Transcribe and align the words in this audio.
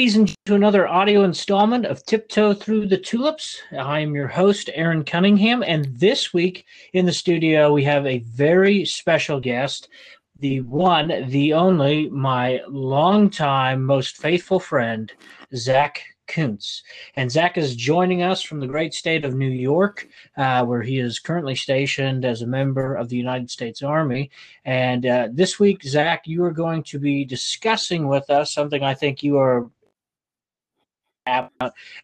And 0.00 0.34
to 0.46 0.54
another 0.54 0.88
audio 0.88 1.24
installment 1.24 1.84
of 1.84 2.02
Tiptoe 2.06 2.54
Through 2.54 2.86
the 2.86 2.96
Tulips. 2.96 3.60
I 3.78 4.00
am 4.00 4.14
your 4.14 4.28
host, 4.28 4.70
Aaron 4.72 5.04
Cunningham, 5.04 5.62
and 5.62 5.84
this 5.94 6.32
week 6.32 6.64
in 6.94 7.04
the 7.04 7.12
studio 7.12 7.70
we 7.70 7.84
have 7.84 8.06
a 8.06 8.20
very 8.20 8.86
special 8.86 9.40
guest, 9.40 9.90
the 10.38 10.62
one, 10.62 11.26
the 11.28 11.52
only, 11.52 12.08
my 12.08 12.62
longtime, 12.66 13.84
most 13.84 14.16
faithful 14.16 14.58
friend, 14.58 15.12
Zach 15.54 16.02
Kuntz. 16.26 16.82
And 17.16 17.30
Zach 17.30 17.58
is 17.58 17.76
joining 17.76 18.22
us 18.22 18.40
from 18.40 18.60
the 18.60 18.66
great 18.66 18.94
state 18.94 19.26
of 19.26 19.34
New 19.34 19.50
York, 19.50 20.08
uh, 20.38 20.64
where 20.64 20.80
he 20.80 20.98
is 20.98 21.18
currently 21.18 21.54
stationed 21.54 22.24
as 22.24 22.40
a 22.40 22.46
member 22.46 22.94
of 22.94 23.10
the 23.10 23.18
United 23.18 23.50
States 23.50 23.82
Army. 23.82 24.30
And 24.64 25.04
uh, 25.04 25.28
this 25.30 25.60
week, 25.60 25.82
Zach, 25.82 26.26
you 26.26 26.42
are 26.44 26.52
going 26.52 26.84
to 26.84 26.98
be 26.98 27.26
discussing 27.26 28.08
with 28.08 28.30
us 28.30 28.54
something 28.54 28.82
I 28.82 28.94
think 28.94 29.22
you 29.22 29.36
are 29.36 29.68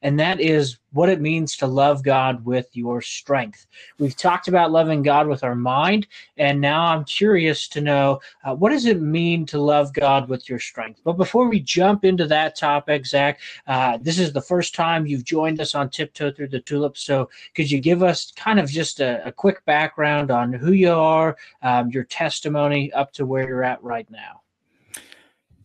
and 0.02 0.18
that 0.20 0.40
is 0.40 0.78
what 0.92 1.08
it 1.08 1.20
means 1.20 1.56
to 1.56 1.66
love 1.66 2.02
God 2.02 2.44
with 2.44 2.74
your 2.74 3.02
strength. 3.02 3.66
We've 3.98 4.16
talked 4.16 4.48
about 4.48 4.72
loving 4.72 5.02
God 5.02 5.26
with 5.26 5.44
our 5.44 5.54
mind, 5.54 6.06
and 6.38 6.60
now 6.60 6.86
I'm 6.86 7.04
curious 7.04 7.68
to 7.68 7.80
know 7.80 8.20
uh, 8.44 8.54
what 8.54 8.70
does 8.70 8.86
it 8.86 9.00
mean 9.00 9.44
to 9.46 9.58
love 9.58 9.92
God 9.92 10.28
with 10.28 10.48
your 10.48 10.58
strength. 10.58 11.00
But 11.04 11.18
before 11.18 11.48
we 11.48 11.60
jump 11.60 12.04
into 12.04 12.26
that 12.28 12.56
topic, 12.56 13.06
Zach, 13.06 13.40
uh, 13.66 13.98
this 14.00 14.18
is 14.18 14.32
the 14.32 14.40
first 14.40 14.74
time 14.74 15.06
you've 15.06 15.24
joined 15.24 15.60
us 15.60 15.74
on 15.74 15.90
Tiptoe 15.90 16.32
Through 16.32 16.48
the 16.48 16.60
Tulips. 16.60 17.02
So 17.02 17.28
could 17.54 17.70
you 17.70 17.80
give 17.80 18.02
us 18.02 18.32
kind 18.36 18.58
of 18.58 18.70
just 18.70 19.00
a, 19.00 19.26
a 19.26 19.32
quick 19.32 19.64
background 19.64 20.30
on 20.30 20.52
who 20.52 20.72
you 20.72 20.92
are, 20.92 21.36
um, 21.62 21.90
your 21.90 22.04
testimony 22.04 22.92
up 22.92 23.12
to 23.12 23.26
where 23.26 23.46
you're 23.46 23.64
at 23.64 23.82
right 23.82 24.10
now? 24.10 24.42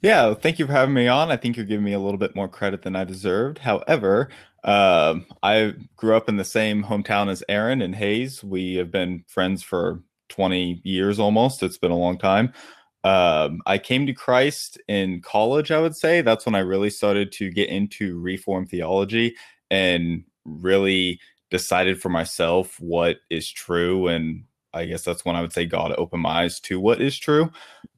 Yeah, 0.01 0.33
thank 0.33 0.57
you 0.57 0.65
for 0.65 0.71
having 0.71 0.95
me 0.95 1.07
on. 1.07 1.31
I 1.31 1.37
think 1.37 1.55
you're 1.55 1.65
giving 1.65 1.85
me 1.85 1.93
a 1.93 1.99
little 1.99 2.17
bit 2.17 2.35
more 2.35 2.47
credit 2.47 2.81
than 2.81 2.95
I 2.95 3.03
deserved. 3.03 3.59
However, 3.59 4.29
um, 4.63 5.25
I 5.43 5.73
grew 5.95 6.15
up 6.15 6.27
in 6.27 6.37
the 6.37 6.43
same 6.43 6.83
hometown 6.83 7.29
as 7.29 7.43
Aaron 7.47 7.81
and 7.81 7.95
Hayes. 7.95 8.43
We 8.43 8.75
have 8.75 8.91
been 8.91 9.23
friends 9.27 9.61
for 9.61 10.01
20 10.29 10.81
years 10.83 11.19
almost. 11.19 11.61
It's 11.61 11.77
been 11.77 11.91
a 11.91 11.97
long 11.97 12.17
time. 12.17 12.51
Um, 13.03 13.61
I 13.65 13.77
came 13.77 14.05
to 14.07 14.13
Christ 14.13 14.79
in 14.87 15.21
college, 15.21 15.71
I 15.71 15.79
would 15.79 15.95
say. 15.95 16.21
That's 16.21 16.45
when 16.45 16.55
I 16.55 16.59
really 16.59 16.89
started 16.89 17.31
to 17.33 17.51
get 17.51 17.69
into 17.69 18.19
Reformed 18.19 18.69
theology 18.69 19.35
and 19.69 20.23
really 20.45 21.19
decided 21.51 22.01
for 22.01 22.09
myself 22.09 22.79
what 22.79 23.17
is 23.29 23.49
true 23.51 24.07
and 24.07 24.43
I 24.73 24.85
guess 24.85 25.03
that's 25.03 25.25
when 25.25 25.35
I 25.35 25.41
would 25.41 25.53
say 25.53 25.65
God 25.65 25.93
opened 25.97 26.23
my 26.23 26.43
eyes 26.43 26.59
to 26.61 26.79
what 26.79 27.01
is 27.01 27.17
true. 27.17 27.51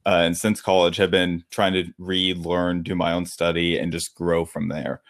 Uh, 0.06 0.22
and 0.24 0.36
since 0.36 0.60
college, 0.60 0.96
have 0.96 1.10
been 1.10 1.44
trying 1.50 1.72
to 1.74 1.92
read, 1.98 2.38
learn, 2.38 2.82
do 2.82 2.94
my 2.94 3.12
own 3.12 3.26
study, 3.26 3.78
and 3.78 3.92
just 3.92 4.14
grow 4.14 4.44
from 4.44 4.68
there. 4.68 5.00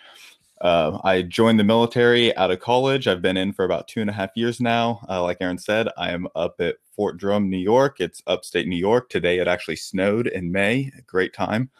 Uh, 0.60 0.98
I 1.04 1.22
joined 1.22 1.60
the 1.60 1.64
military 1.64 2.34
out 2.36 2.50
of 2.50 2.60
college. 2.60 3.06
I've 3.06 3.20
been 3.20 3.36
in 3.36 3.52
for 3.52 3.64
about 3.64 3.88
two 3.88 4.00
and 4.00 4.08
a 4.08 4.14
half 4.14 4.30
years 4.34 4.60
now. 4.60 5.04
Uh, 5.08 5.22
like 5.22 5.38
Aaron 5.40 5.58
said, 5.58 5.88
I 5.98 6.10
am 6.12 6.28
up 6.34 6.54
at 6.60 6.76
Fort 6.94 7.18
Drum, 7.18 7.50
New 7.50 7.58
York. 7.58 8.00
It's 8.00 8.22
upstate 8.26 8.66
New 8.66 8.76
York. 8.76 9.08
Today 9.08 9.38
it 9.38 9.48
actually 9.48 9.76
snowed 9.76 10.26
in 10.26 10.52
May. 10.52 10.90
A 10.96 11.02
great 11.02 11.34
time. 11.34 11.70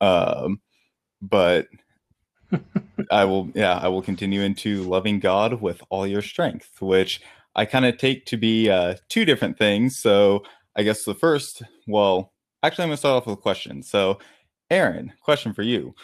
Um, 0.00 0.60
but 1.20 1.68
I 3.10 3.24
will, 3.24 3.50
yeah, 3.54 3.78
I 3.78 3.88
will 3.88 4.02
continue 4.02 4.42
into 4.42 4.84
loving 4.84 5.18
God 5.18 5.60
with 5.60 5.82
all 5.90 6.06
your 6.06 6.22
strength, 6.22 6.80
which 6.80 7.20
I 7.54 7.64
kind 7.64 7.84
of 7.84 7.98
take 7.98 8.26
to 8.26 8.36
be 8.36 8.70
uh, 8.70 8.96
two 9.08 9.24
different 9.24 9.58
things. 9.58 9.98
So 9.98 10.44
I 10.76 10.82
guess 10.82 11.04
the 11.04 11.14
first, 11.14 11.62
well, 11.86 12.32
actually, 12.62 12.84
I'm 12.84 12.88
going 12.88 12.96
to 12.96 12.98
start 12.98 13.16
off 13.16 13.26
with 13.26 13.38
a 13.38 13.42
question. 13.42 13.82
So, 13.82 14.18
Aaron, 14.70 15.12
question 15.20 15.52
for 15.52 15.62
you. 15.62 15.94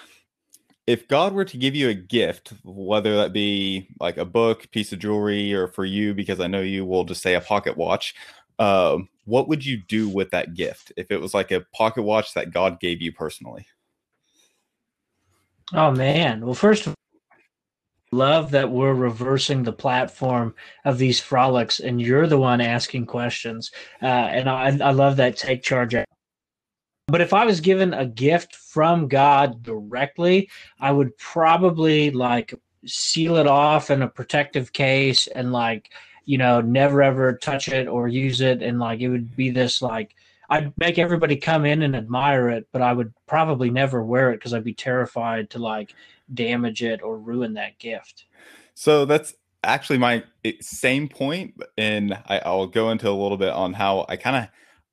If 0.87 1.07
God 1.09 1.33
were 1.33 1.45
to 1.45 1.57
give 1.59 1.75
you 1.75 1.91
a 1.91 1.95
gift, 1.95 2.53
whether 2.65 3.17
that 3.17 3.33
be 3.33 3.89
like 4.01 4.17
a 4.17 4.25
book, 4.25 4.71
piece 4.71 4.93
of 4.93 4.99
jewelry, 4.99 5.53
or 5.53 5.69
for 5.69 5.85
you, 5.85 6.15
because 6.15 6.41
I 6.41 6.47
know 6.47 6.61
you 6.61 6.85
will 6.85 7.05
just 7.05 7.23
say 7.23 7.35
a 7.35 7.41
pocket 7.41 7.77
watch, 7.77 8.15
uh, 8.59 8.99
what 9.25 9.49
would 9.49 9.65
you 9.65 9.77
do 9.77 10.09
with 10.09 10.31
that 10.31 10.55
gift 10.55 10.93
if 10.97 11.11
it 11.11 11.21
was 11.21 11.35
like 11.35 11.51
a 11.51 11.65
pocket 11.75 12.03
watch 12.03 12.33
that 12.35 12.53
God 12.53 12.81
gave 12.81 13.03
you 13.03 13.13
personally? 13.13 13.67
Oh 15.75 15.91
man! 15.91 16.45
Well, 16.45 16.55
first 16.55 16.87
of 16.87 16.95
love 18.13 18.51
that 18.53 18.71
we're 18.71 18.95
reversing 18.95 19.63
the 19.63 19.73
platform 19.73 20.55
of 20.85 20.99
these 20.99 21.21
frolics 21.21 21.81
and 21.81 22.01
you're 22.01 22.27
the 22.27 22.39
one 22.39 22.61
asking 22.61 23.07
questions. 23.07 23.71
Uh, 24.03 24.07
and 24.07 24.49
I, 24.49 24.67
I 24.79 24.91
love 24.93 25.17
that 25.17 25.37
take 25.37 25.63
charge. 25.63 25.95
But 27.11 27.23
if 27.23 27.33
i 27.33 27.47
was 27.47 27.61
given 27.61 27.95
a 27.95 28.05
gift 28.05 28.55
from 28.55 29.09
god 29.09 29.63
directly 29.63 30.51
i 30.79 30.93
would 30.93 31.17
probably 31.17 32.11
like 32.11 32.53
seal 32.87 33.37
it 33.37 33.47
off 33.47 33.91
in 33.91 34.03
a 34.03 34.09
protective 34.09 34.73
case 34.73 35.27
and 35.29 35.53
like 35.53 35.91
you 36.25 36.39
know 36.39 36.61
never 36.61 37.03
ever 37.03 37.35
touch 37.35 37.69
it 37.69 37.89
or 37.89 38.09
use 38.09 38.41
it. 38.41 38.63
And 38.63 38.79
like 38.79 39.01
it 39.01 39.09
would 39.09 39.35
be 39.35 39.51
this 39.51 39.83
like 39.83 40.15
I'd 40.51 40.73
make 40.79 40.99
everybody 40.99 41.37
come 41.37 41.67
in 41.67 41.83
and 41.83 41.95
admire 41.95 42.49
it, 42.49 42.67
but 42.73 42.81
I 42.81 42.93
would 42.93 43.13
probably 43.27 43.71
never 43.71 44.03
wear 44.03 44.31
it 44.31 44.37
because 44.37 44.55
I'd 44.55 44.65
be 44.65 44.75
terrified 44.75 45.51
to 45.51 45.59
like 45.59 45.95
damage 46.33 46.83
it 46.83 47.03
or 47.03 47.19
ruin 47.19 47.55
that 47.55 47.79
gift. 47.79 48.25
So 48.75 49.05
that's 49.05 49.35
actually 49.65 49.99
my 49.99 50.23
same 50.61 51.09
point, 51.09 51.55
and 51.77 52.15
I, 52.27 52.41
I'll 52.45 52.67
go 52.67 52.91
into 52.91 53.09
a 53.09 53.11
little 53.11 53.37
bit 53.37 53.51
on 53.51 53.73
how 53.73 54.07
I 54.09 54.17
kind 54.17 54.37
of 54.37 54.49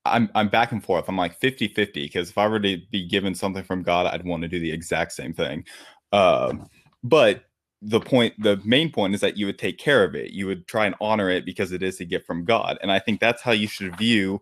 I'm 0.05 0.29
I'm 0.35 0.49
back 0.49 0.71
and 0.71 0.83
forth. 0.83 1.05
I'm 1.07 1.17
like 1.17 1.39
50 1.39 1.67
50 1.67 2.03
because 2.03 2.29
if 2.29 2.37
I 2.37 2.47
were 2.47 2.59
to 2.59 2.77
be 2.91 3.07
given 3.07 3.35
something 3.35 3.63
from 3.63 3.83
God, 3.83 4.07
I'd 4.07 4.25
want 4.25 4.43
to 4.43 4.47
do 4.47 4.59
the 4.59 4.71
exact 4.71 5.11
same 5.13 5.33
thing. 5.33 5.65
Um, 6.11 6.69
but 7.03 7.45
the 7.81 7.99
point, 7.99 8.33
the 8.39 8.59
main 8.63 8.91
point 8.91 9.13
is 9.13 9.21
that 9.21 9.37
you 9.37 9.45
would 9.45 9.59
take 9.59 9.77
care 9.77 10.03
of 10.03 10.15
it. 10.15 10.31
You 10.31 10.47
would 10.47 10.67
try 10.67 10.85
and 10.85 10.95
honor 10.99 11.29
it 11.29 11.45
because 11.45 11.71
it 11.71 11.83
is 11.83 11.99
a 11.99 12.05
gift 12.05 12.25
from 12.25 12.45
God. 12.45 12.77
And 12.81 12.91
I 12.91 12.99
think 12.99 13.19
that's 13.19 13.41
how 13.41 13.51
you 13.51 13.67
should 13.67 13.97
view 13.97 14.41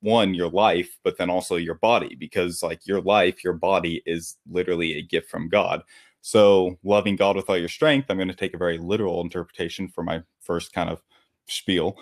one 0.00 0.34
your 0.34 0.48
life 0.48 0.98
but 1.02 1.18
then 1.18 1.30
also 1.30 1.56
your 1.56 1.74
body 1.74 2.14
because 2.14 2.62
like 2.62 2.86
your 2.86 3.00
life 3.00 3.44
your 3.44 3.52
body 3.52 4.02
is 4.06 4.36
literally 4.50 4.94
a 4.94 5.02
gift 5.02 5.28
from 5.28 5.48
god. 5.48 5.82
So 6.22 6.78
loving 6.82 7.16
god 7.16 7.36
with 7.36 7.50
all 7.50 7.58
your 7.58 7.68
strength 7.68 8.06
i'm 8.08 8.16
going 8.16 8.28
to 8.28 8.34
take 8.34 8.54
a 8.54 8.58
very 8.58 8.78
literal 8.78 9.20
interpretation 9.20 9.88
for 9.88 10.02
my 10.02 10.22
first 10.40 10.72
kind 10.72 10.88
of 10.88 11.02
spiel 11.46 11.98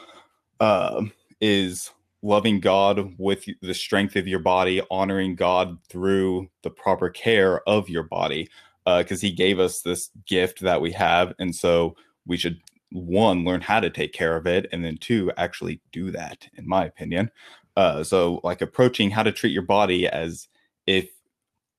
uh, 0.60 1.02
is 1.40 1.90
loving 2.22 2.60
god 2.60 3.12
with 3.18 3.44
the 3.62 3.74
strength 3.74 4.14
of 4.14 4.28
your 4.28 4.38
body 4.38 4.80
honoring 4.90 5.34
god 5.34 5.76
through 5.88 6.48
the 6.62 6.70
proper 6.70 7.10
care 7.10 7.68
of 7.68 7.88
your 7.88 8.04
body 8.04 8.48
because 8.84 9.22
uh, 9.22 9.26
he 9.26 9.32
gave 9.32 9.58
us 9.58 9.82
this 9.82 10.10
gift 10.26 10.60
that 10.60 10.80
we 10.80 10.92
have 10.92 11.34
and 11.40 11.54
so 11.54 11.96
we 12.26 12.36
should 12.36 12.60
one 12.92 13.44
learn 13.44 13.60
how 13.60 13.80
to 13.80 13.90
take 13.90 14.12
care 14.12 14.36
of 14.36 14.46
it 14.46 14.66
and 14.72 14.84
then 14.84 14.96
two 14.98 15.30
actually 15.36 15.80
do 15.92 16.10
that 16.10 16.48
in 16.56 16.68
my 16.68 16.84
opinion. 16.84 17.30
Uh, 17.76 18.04
so 18.04 18.40
like 18.44 18.60
approaching 18.60 19.10
how 19.10 19.22
to 19.22 19.32
treat 19.32 19.52
your 19.52 19.62
body 19.62 20.06
as 20.06 20.48
if 20.86 21.08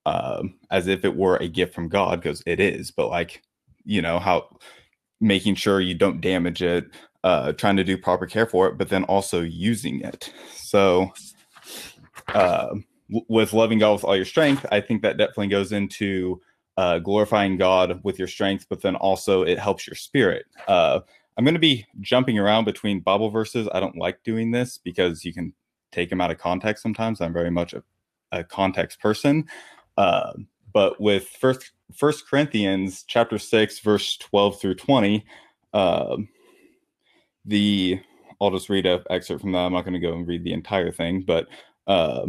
um, 0.06 0.56
as 0.72 0.88
if 0.88 1.06
it 1.06 1.16
were 1.16 1.38
a 1.38 1.48
gift 1.48 1.74
from 1.74 1.88
god 1.88 2.22
because 2.22 2.44
it 2.46 2.60
is 2.60 2.92
but 2.92 3.10
like 3.10 3.42
you 3.86 4.02
know 4.02 4.20
how 4.20 4.50
making 5.22 5.56
sure 5.56 5.80
you 5.80 5.94
don't 5.94 6.20
damage 6.20 6.62
it 6.62 6.86
uh, 7.24 7.54
trying 7.54 7.78
to 7.78 7.86
do 7.86 7.98
proper 7.98 8.26
care 8.26 8.46
for 8.46 8.68
it 8.68 8.78
but 8.78 8.90
then 8.90 9.04
also 9.06 9.42
using 9.42 10.02
it. 10.02 10.34
So 10.56 11.14
uh, 12.34 12.76
w- 13.10 13.26
with 13.30 13.54
loving 13.54 13.80
god 13.80 13.94
with 13.94 14.04
all 14.04 14.16
your 14.16 14.26
strength 14.26 14.66
i 14.72 14.82
think 14.82 15.02
that 15.02 15.18
definitely 15.18 15.48
goes 15.48 15.72
into 15.72 16.42
uh, 16.78 17.00
glorifying 17.00 17.58
God 17.58 18.00
with 18.04 18.18
your 18.18 18.28
strength, 18.28 18.66
but 18.70 18.82
then 18.82 18.96
also 18.96 19.44
it 19.44 19.60
helps 19.60 19.88
your 19.88 19.96
spirit. 19.96 20.46
Uh, 20.68 21.00
I'm 21.38 21.46
going 21.46 21.56
to 21.56 21.60
be 21.60 21.86
jumping 22.00 22.38
around 22.38 22.66
between 22.66 23.00
Bible 23.00 23.30
verses. 23.30 23.68
I 23.74 23.80
don't 23.80 23.98
like 23.98 24.24
doing 24.24 24.52
this 24.52 24.78
because 24.78 25.26
you 25.26 25.34
can 25.34 25.54
take 25.92 26.10
them 26.10 26.22
out 26.22 26.32
of 26.32 26.38
context 26.38 26.84
sometimes. 26.84 27.22
I'm 27.22 27.34
very 27.34 27.52
much 27.52 27.74
a, 27.74 27.84
a 28.32 28.44
context 28.44 29.00
person. 29.00 29.46
Uh, 29.98 30.34
but 30.74 31.00
with 31.00 31.28
first 31.28 31.72
First 31.96 32.28
Corinthians 32.28 33.04
chapter 33.08 33.38
six, 33.38 33.80
verse 33.80 34.18
12 34.18 34.60
through 34.60 34.76
20, 34.76 35.24
uh, 35.74 36.18
the 37.46 38.00
I'll 38.42 38.52
just 38.52 38.70
read 38.70 38.86
an 38.86 39.04
excerpt 39.10 39.42
from 39.42 39.52
that. 39.54 39.60
I'm 39.60 39.74
not 39.74 39.86
going 39.86 39.94
to 39.94 40.00
go 40.00 40.14
and 40.14 40.28
read 40.28 40.44
the 40.44 40.54
entire 40.54 40.92
thing, 40.92 41.22
but 41.22 41.48
uh, 41.88 42.26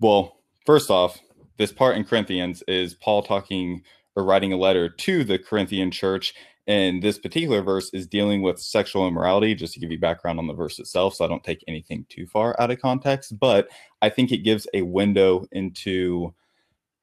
well, 0.00 0.38
first 0.64 0.90
off, 0.90 1.20
this 1.62 1.72
part 1.72 1.96
in 1.96 2.02
Corinthians 2.02 2.60
is 2.66 2.94
Paul 2.94 3.22
talking 3.22 3.82
or 4.16 4.24
writing 4.24 4.52
a 4.52 4.56
letter 4.56 4.88
to 4.88 5.22
the 5.22 5.38
Corinthian 5.38 5.92
church. 5.92 6.34
And 6.66 7.00
this 7.00 7.20
particular 7.20 7.62
verse 7.62 7.88
is 7.94 8.04
dealing 8.04 8.42
with 8.42 8.58
sexual 8.58 9.06
immorality, 9.06 9.54
just 9.54 9.74
to 9.74 9.80
give 9.80 9.92
you 9.92 9.98
background 9.98 10.40
on 10.40 10.48
the 10.48 10.54
verse 10.54 10.80
itself. 10.80 11.14
So 11.14 11.24
I 11.24 11.28
don't 11.28 11.44
take 11.44 11.62
anything 11.68 12.04
too 12.08 12.26
far 12.26 12.60
out 12.60 12.72
of 12.72 12.80
context, 12.80 13.38
but 13.38 13.68
I 14.00 14.08
think 14.08 14.32
it 14.32 14.38
gives 14.38 14.66
a 14.74 14.82
window 14.82 15.46
into 15.52 16.34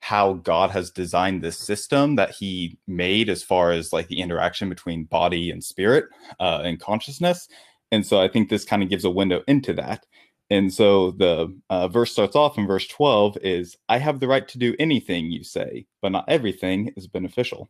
how 0.01 0.33
God 0.33 0.71
has 0.71 0.91
designed 0.91 1.41
this 1.41 1.57
system 1.57 2.17
that 2.17 2.31
he 2.31 2.77
made 2.85 3.29
as 3.29 3.41
far 3.41 3.71
as 3.71 3.94
like 3.94 4.09
the 4.09 4.19
interaction 4.19 4.67
between 4.67 5.05
body 5.05 5.51
and 5.51 5.63
spirit 5.63 6.05
uh, 6.41 6.62
and 6.65 6.81
consciousness. 6.81 7.47
And 7.94 8.05
so 8.05 8.19
I 8.19 8.27
think 8.27 8.50
this 8.50 8.65
kind 8.65 8.83
of 8.83 8.89
gives 8.89 9.05
a 9.05 9.09
window 9.09 9.41
into 9.47 9.71
that. 9.75 10.05
And 10.50 10.74
so 10.74 11.12
the 11.12 11.56
uh, 11.69 11.88
verse 11.90 12.12
starts 12.12 12.36
off 12.36 12.57
in 12.57 12.68
verse 12.68 12.88
12 12.88 13.38
is 13.42 13.78
I 13.88 14.00
have 14.00 14.19
the 14.19 14.28
right 14.28 14.48
to 14.48 14.57
do 14.57 14.75
anything 14.80 15.31
you 15.31 15.44
say, 15.44 15.86
but 16.01 16.12
not 16.12 16.25
everything 16.28 16.94
is 16.98 17.07
beneficial. 17.07 17.69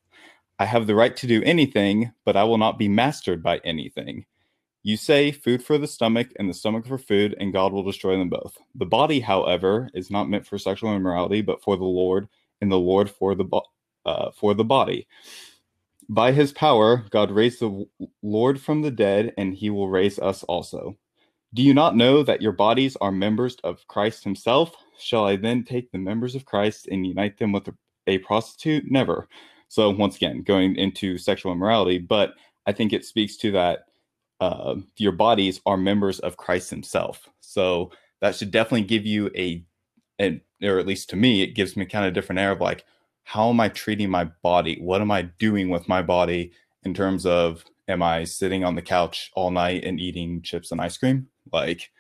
I 0.60 0.66
have 0.66 0.88
the 0.88 0.96
right 0.96 1.16
to 1.18 1.28
do 1.28 1.42
anything, 1.44 2.12
but 2.26 2.38
I 2.38 2.44
will 2.46 2.58
not 2.58 2.78
be 2.78 2.88
mastered 2.90 3.44
by 3.44 3.60
anything. 3.64 4.26
You 4.84 4.96
say 4.98 5.32
food 5.32 5.62
for 5.64 5.78
the 5.78 5.88
stomach 5.88 6.30
and 6.38 6.50
the 6.50 6.54
stomach 6.54 6.86
for 6.88 6.98
food, 6.98 7.36
and 7.40 7.52
God 7.52 7.74
will 7.74 7.84
destroy 7.84 8.18
them 8.18 8.30
both. 8.30 8.58
The 8.76 8.86
body, 8.86 9.20
however, 9.20 9.90
is 9.94 10.10
not 10.10 10.30
meant 10.30 10.48
for 10.48 10.58
sexual 10.58 10.96
immorality, 10.96 11.42
but 11.42 11.62
for 11.62 11.76
the 11.76 11.84
Lord, 11.84 12.30
and 12.62 12.72
the 12.72 12.80
Lord 12.80 13.10
for 13.10 13.36
the 13.36 13.44
bo- 13.44 13.66
uh, 14.06 14.32
for 14.32 14.54
the 14.54 14.64
body. 14.64 15.08
By 16.08 16.32
His 16.32 16.54
power, 16.54 17.06
God 17.10 17.30
raised 17.30 17.60
the 17.60 17.86
Lord 18.24 18.62
from 18.62 18.82
the 18.82 18.92
dead, 18.92 19.34
and 19.38 19.54
He 19.54 19.70
will 19.70 19.90
raise 19.90 20.18
us 20.18 20.44
also. 20.44 20.98
Do 21.54 21.64
you 21.64 21.74
not 21.74 21.96
know 21.96 22.22
that 22.24 22.42
your 22.42 22.52
bodies 22.52 22.96
are 23.02 23.12
members 23.12 23.56
of 23.64 23.88
Christ 23.88 24.24
Himself? 24.24 24.76
Shall 25.00 25.26
I 25.26 25.36
then 25.36 25.64
take 25.64 25.92
the 25.92 25.98
members 25.98 26.36
of 26.36 26.46
Christ 26.46 26.88
and 26.92 27.08
unite 27.08 27.38
them 27.38 27.52
with 27.52 27.70
a 28.06 28.20
prostitute? 28.20 28.90
Never. 28.90 29.28
So 29.68 29.90
once 29.90 30.16
again, 30.16 30.44
going 30.44 30.76
into 30.76 31.18
sexual 31.18 31.52
immorality, 31.52 31.98
but 31.98 32.34
I 32.68 32.72
think 32.72 32.94
it 32.94 33.06
speaks 33.06 33.36
to 33.38 33.52
that 33.54 33.86
uh, 34.40 34.76
your 34.98 35.12
bodies 35.12 35.60
are 35.66 35.78
members 35.78 36.20
of 36.20 36.38
Christ 36.38 36.70
Himself. 36.70 37.28
So 37.40 37.92
that 38.22 38.36
should 38.36 38.52
definitely 38.52 38.84
give 38.84 39.06
you 39.06 39.32
a, 39.36 39.66
and 40.20 40.42
or 40.62 40.78
at 40.78 40.88
least 40.88 41.10
to 41.12 41.16
me, 41.16 41.42
it 41.42 41.56
gives 41.56 41.76
me 41.76 41.86
kind 41.86 42.06
of 42.06 42.12
a 42.12 42.14
different 42.14 42.40
air 42.40 42.52
of 42.52 42.62
like, 42.62 42.86
how 43.24 43.50
am 43.50 43.60
I 43.60 43.70
treating 43.70 44.10
my 44.10 44.26
body? 44.44 44.78
What 44.82 45.02
am 45.02 45.12
I 45.12 45.24
doing 45.24 45.70
with 45.70 45.88
my 45.88 46.02
body 46.02 46.52
in 46.84 46.94
terms 46.94 47.26
of 47.26 47.64
am 47.88 48.04
I 48.04 48.24
sitting 48.24 48.64
on 48.64 48.76
the 48.76 48.82
couch 48.82 49.32
all 49.34 49.52
night 49.52 49.84
and 49.84 50.00
eating 50.00 50.42
chips 50.42 50.72
and 50.72 50.80
ice 50.80 50.98
cream? 50.98 51.28
Like, 51.52 51.92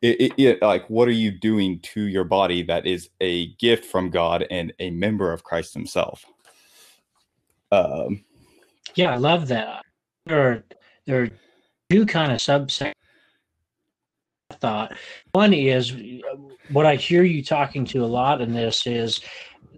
it, 0.00 0.20
it, 0.20 0.32
it, 0.38 0.62
like 0.62 0.88
what 0.88 1.08
are 1.08 1.12
you 1.12 1.30
doing 1.30 1.80
to 1.80 2.02
your 2.02 2.24
body 2.24 2.62
that 2.62 2.86
is 2.86 3.10
a 3.20 3.54
gift 3.54 3.84
from 3.84 4.10
God 4.10 4.46
and 4.50 4.72
a 4.78 4.90
member 4.90 5.32
of 5.32 5.42
Christ 5.42 5.74
Himself? 5.74 6.24
Um, 7.72 8.24
yeah, 8.94 9.12
I 9.12 9.16
love 9.16 9.48
that. 9.48 9.84
There 10.26 10.40
are 10.40 10.64
there 11.06 11.22
are 11.22 11.30
two 11.90 12.06
kind 12.06 12.32
of 12.32 12.38
subsections. 12.38 12.92
Thought 14.60 14.96
one 15.32 15.52
is 15.52 15.94
what 16.70 16.86
I 16.86 16.96
hear 16.96 17.22
you 17.22 17.44
talking 17.44 17.84
to 17.86 18.04
a 18.04 18.06
lot 18.06 18.40
in 18.40 18.52
this 18.52 18.86
is 18.86 19.20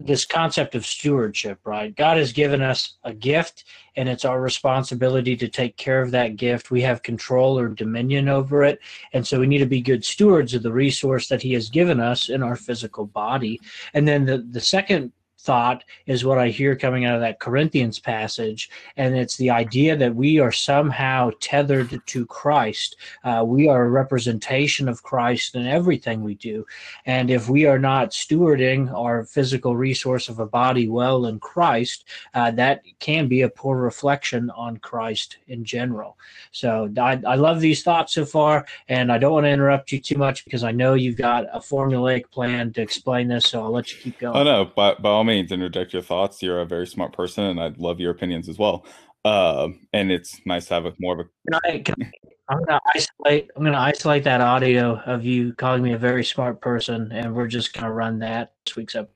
this 0.01 0.25
concept 0.25 0.75
of 0.75 0.87
stewardship, 0.87 1.59
right? 1.65 1.95
God 1.95 2.17
has 2.17 2.33
given 2.33 2.63
us 2.63 2.95
a 3.05 3.13
gift, 3.13 3.65
and 3.97 4.09
it's 4.09 4.25
our 4.25 4.41
responsibility 4.41 5.37
to 5.37 5.47
take 5.47 5.77
care 5.77 6.01
of 6.01 6.11
that 6.13 6.37
gift. 6.37 6.71
We 6.71 6.81
have 6.83 7.03
control 7.03 7.59
or 7.59 7.69
dominion 7.69 8.29
over 8.29 8.65
it. 8.65 8.81
And 9.13 9.27
so 9.27 9.39
we 9.39 9.47
need 9.47 9.59
to 9.59 9.67
be 9.67 9.83
good 9.83 10.05
stewards 10.05 10.55
of 10.55 10.63
the 10.63 10.73
resource 10.73 11.29
that 11.29 11.43
He 11.43 11.53
has 11.53 11.69
given 11.69 12.01
us 12.01 12.31
in 12.31 12.43
our 12.43 12.57
physical 12.57 13.05
body. 13.05 13.61
And 13.93 14.09
then 14.09 14.25
the, 14.25 14.39
the 14.39 14.61
second 14.61 15.13
thought 15.41 15.85
is 16.07 16.25
what 16.25 16.39
I 16.39 16.49
hear 16.49 16.77
coming 16.77 17.05
out 17.05 17.15
of 17.15 17.21
that 17.23 17.41
Corinthians 17.41 17.99
passage, 17.99 18.71
and 18.97 19.17
it's 19.17 19.37
the 19.37 19.51
idea 19.51 19.97
that 19.97 20.15
we 20.15 20.39
are 20.39 20.53
somehow 20.53 21.31
tethered 21.41 22.01
to 22.05 22.27
Christ. 22.27 22.97
Uh, 23.25 23.43
we 23.47 23.69
are 23.69 23.85
a 23.85 23.91
representation 23.91 24.89
of 24.89 25.03
Christ 25.03 25.55
in 25.55 25.67
everything 25.67 26.23
we 26.23 26.35
do, 26.35 26.67
and 27.07 27.31
if 27.31 27.49
we 27.49 27.67
are 27.67 27.79
not 27.79 28.11
stewarding 28.11 28.93
our 28.93 29.25
physical 29.25 29.77
resource 29.77 30.29
of 30.29 30.39
a 30.39 30.47
body 30.47 30.89
well 30.89 31.27
in 31.27 31.39
Christ, 31.41 32.05
uh, 32.35 32.51
that 32.53 32.83
can 32.99 33.29
be 33.29 33.43
a 33.43 33.49
poor 33.49 33.79
reflection 33.79 34.51
on 34.51 34.77
Christ 34.79 35.39
in 35.49 35.65
general. 35.65 36.17
So 36.53 36.93
I, 36.99 37.21
I 37.27 37.35
love 37.37 37.61
these 37.61 37.83
thoughts 37.83 38.15
so 38.15 38.25
far, 38.25 38.67
and 38.89 39.11
I 39.11 39.19
don't 39.19 39.33
want 39.33 39.45
to 39.45 39.51
interrupt 39.51 39.93
you 39.93 40.01
too 40.01 40.19
much 40.19 40.45
because 40.45 40.65
I 40.65 40.73
know 40.73 40.95
you've 40.95 41.17
got 41.17 41.47
a 41.53 41.61
formulaic 41.61 42.31
plan 42.31 42.73
to 42.75 42.83
explain 42.83 43.29
this, 43.29 43.47
so 43.47 43.63
I'll 43.63 43.71
let 43.71 43.91
you 43.93 43.99
keep 43.99 44.19
going. 44.19 44.37
Oh 44.37 44.45
no, 44.45 44.65
by, 44.65 44.95
by 44.95 45.09
all 45.09 45.25
means, 45.25 45.31
interject 45.49 45.93
your 45.93 46.03
thoughts. 46.03 46.43
You're 46.43 46.61
a 46.61 46.67
very 46.67 46.87
smart 46.87 47.13
person, 47.13 47.45
and 47.45 47.61
I'd 47.61 47.79
love 47.79 48.01
your 48.01 48.11
opinions 48.11 48.49
as 48.49 48.59
well. 48.59 48.85
Uh, 49.25 49.69
and 49.93 50.11
it's 50.11 50.41
nice 50.47 50.67
to 50.67 50.75
have 50.75 50.87
a 50.87 50.95
more 50.99 51.21
of 51.21 51.21
a. 51.21 51.25
Can 51.51 51.61
I, 51.65 51.79
can 51.79 51.95
I, 52.03 52.11
I'm 52.49 52.65
gonna 52.65 52.81
isolate. 52.95 53.51
I'm 53.57 53.65
gonna 53.65 53.79
isolate 53.79 54.25
that 54.25 54.41
audio 54.41 55.01
of 55.07 55.25
you 55.25 55.53
calling 55.55 55.83
me 55.83 55.93
a 55.93 55.99
very 55.99 56.25
smart 56.25 56.61
person, 56.61 57.13
and 57.13 57.35
we're 57.35 57.47
just 57.47 57.73
gonna 57.73 57.93
run 57.93 58.19
that 58.21 58.55
this 58.65 58.77
week's 58.77 58.95
episode. 58.95 59.15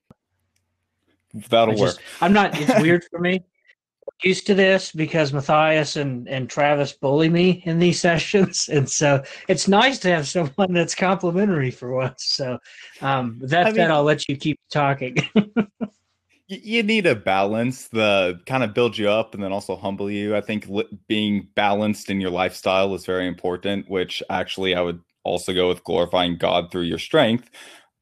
That'll 1.50 1.74
just, 1.74 1.98
work. 1.98 2.04
I'm 2.20 2.32
not. 2.32 2.58
It's 2.60 2.80
weird 2.80 3.04
for 3.10 3.18
me. 3.18 3.44
used 4.22 4.46
to 4.46 4.54
this 4.54 4.92
because 4.92 5.32
Matthias 5.32 5.96
and, 5.96 6.28
and 6.28 6.48
Travis 6.48 6.92
bully 6.92 7.28
me 7.28 7.62
in 7.66 7.78
these 7.78 8.00
sessions. 8.08 8.68
And 8.68 8.88
so 8.88 9.22
it's 9.48 9.66
nice 9.66 9.98
to 10.00 10.10
have 10.10 10.28
someone 10.28 10.72
that's 10.72 10.94
complimentary 10.94 11.70
for 11.70 11.92
once. 11.92 12.24
So 12.24 12.58
um, 13.00 13.38
that, 13.42 13.66
I 13.66 13.70
mean, 13.70 13.76
that 13.76 13.90
I'll 13.90 14.04
let 14.04 14.28
you 14.28 14.36
keep 14.36 14.60
talking. 14.70 15.16
you 16.46 16.82
need 16.82 17.06
a 17.06 17.14
balance 17.14 17.88
the 17.88 18.38
kind 18.46 18.62
of 18.62 18.74
build 18.74 18.98
you 18.98 19.08
up 19.08 19.34
and 19.34 19.42
then 19.42 19.52
also 19.52 19.76
humble 19.76 20.10
you. 20.10 20.36
I 20.36 20.40
think 20.40 20.68
li- 20.68 20.88
being 21.08 21.48
balanced 21.54 22.10
in 22.10 22.20
your 22.20 22.30
lifestyle 22.30 22.94
is 22.94 23.06
very 23.06 23.26
important 23.26 23.88
which 23.88 24.22
actually 24.30 24.74
i 24.74 24.80
would 24.80 25.00
also 25.24 25.54
go 25.54 25.68
with 25.68 25.82
glorifying 25.84 26.36
god 26.36 26.70
through 26.70 26.82
your 26.82 26.98
strength 26.98 27.50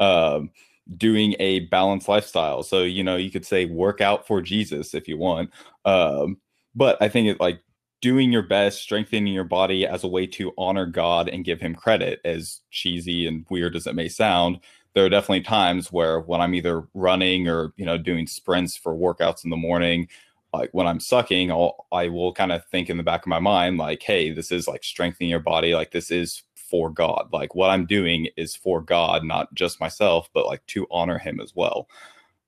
um, 0.00 0.50
doing 0.96 1.36
a 1.38 1.60
balanced 1.66 2.08
lifestyle. 2.08 2.62
So 2.64 2.82
you 2.82 3.04
know 3.04 3.16
you 3.16 3.30
could 3.30 3.46
say 3.46 3.66
work 3.66 4.00
out 4.00 4.26
for 4.26 4.42
jesus 4.42 4.94
if 4.94 5.06
you 5.08 5.16
want 5.16 5.50
um, 5.84 6.38
but 6.74 7.00
i 7.00 7.08
think 7.08 7.28
it 7.28 7.40
like 7.40 7.60
doing 8.00 8.32
your 8.32 8.42
best 8.42 8.82
strengthening 8.82 9.32
your 9.32 9.44
body 9.44 9.86
as 9.86 10.02
a 10.02 10.08
way 10.08 10.26
to 10.26 10.52
honor 10.58 10.86
god 10.86 11.28
and 11.28 11.44
give 11.44 11.60
him 11.60 11.74
credit 11.74 12.20
as 12.24 12.60
cheesy 12.70 13.26
and 13.28 13.46
weird 13.48 13.76
as 13.76 13.86
it 13.86 13.94
may 13.94 14.08
sound 14.08 14.58
there 14.94 15.04
are 15.04 15.08
definitely 15.08 15.42
times 15.42 15.90
where 15.90 16.20
when 16.20 16.40
I'm 16.40 16.54
either 16.54 16.86
running 16.94 17.48
or 17.48 17.72
you 17.76 17.86
know 17.86 17.98
doing 17.98 18.26
sprints 18.26 18.76
for 18.76 18.94
workouts 18.94 19.44
in 19.44 19.50
the 19.50 19.56
morning, 19.56 20.08
like 20.52 20.70
when 20.72 20.86
I'm 20.86 21.00
sucking, 21.00 21.50
I'll 21.50 21.86
I 21.92 22.08
will 22.08 22.32
kind 22.32 22.52
of 22.52 22.64
think 22.66 22.90
in 22.90 22.96
the 22.96 23.02
back 23.02 23.22
of 23.22 23.28
my 23.28 23.38
mind 23.38 23.78
like, 23.78 24.02
hey, 24.02 24.32
this 24.32 24.52
is 24.52 24.68
like 24.68 24.84
strengthening 24.84 25.30
your 25.30 25.40
body, 25.40 25.74
like 25.74 25.92
this 25.92 26.10
is 26.10 26.42
for 26.54 26.90
God. 26.90 27.28
Like 27.32 27.54
what 27.54 27.70
I'm 27.70 27.86
doing 27.86 28.28
is 28.36 28.56
for 28.56 28.80
God, 28.80 29.24
not 29.24 29.52
just 29.54 29.80
myself, 29.80 30.28
but 30.34 30.46
like 30.46 30.64
to 30.68 30.86
honor 30.90 31.18
Him 31.18 31.40
as 31.40 31.54
well. 31.54 31.88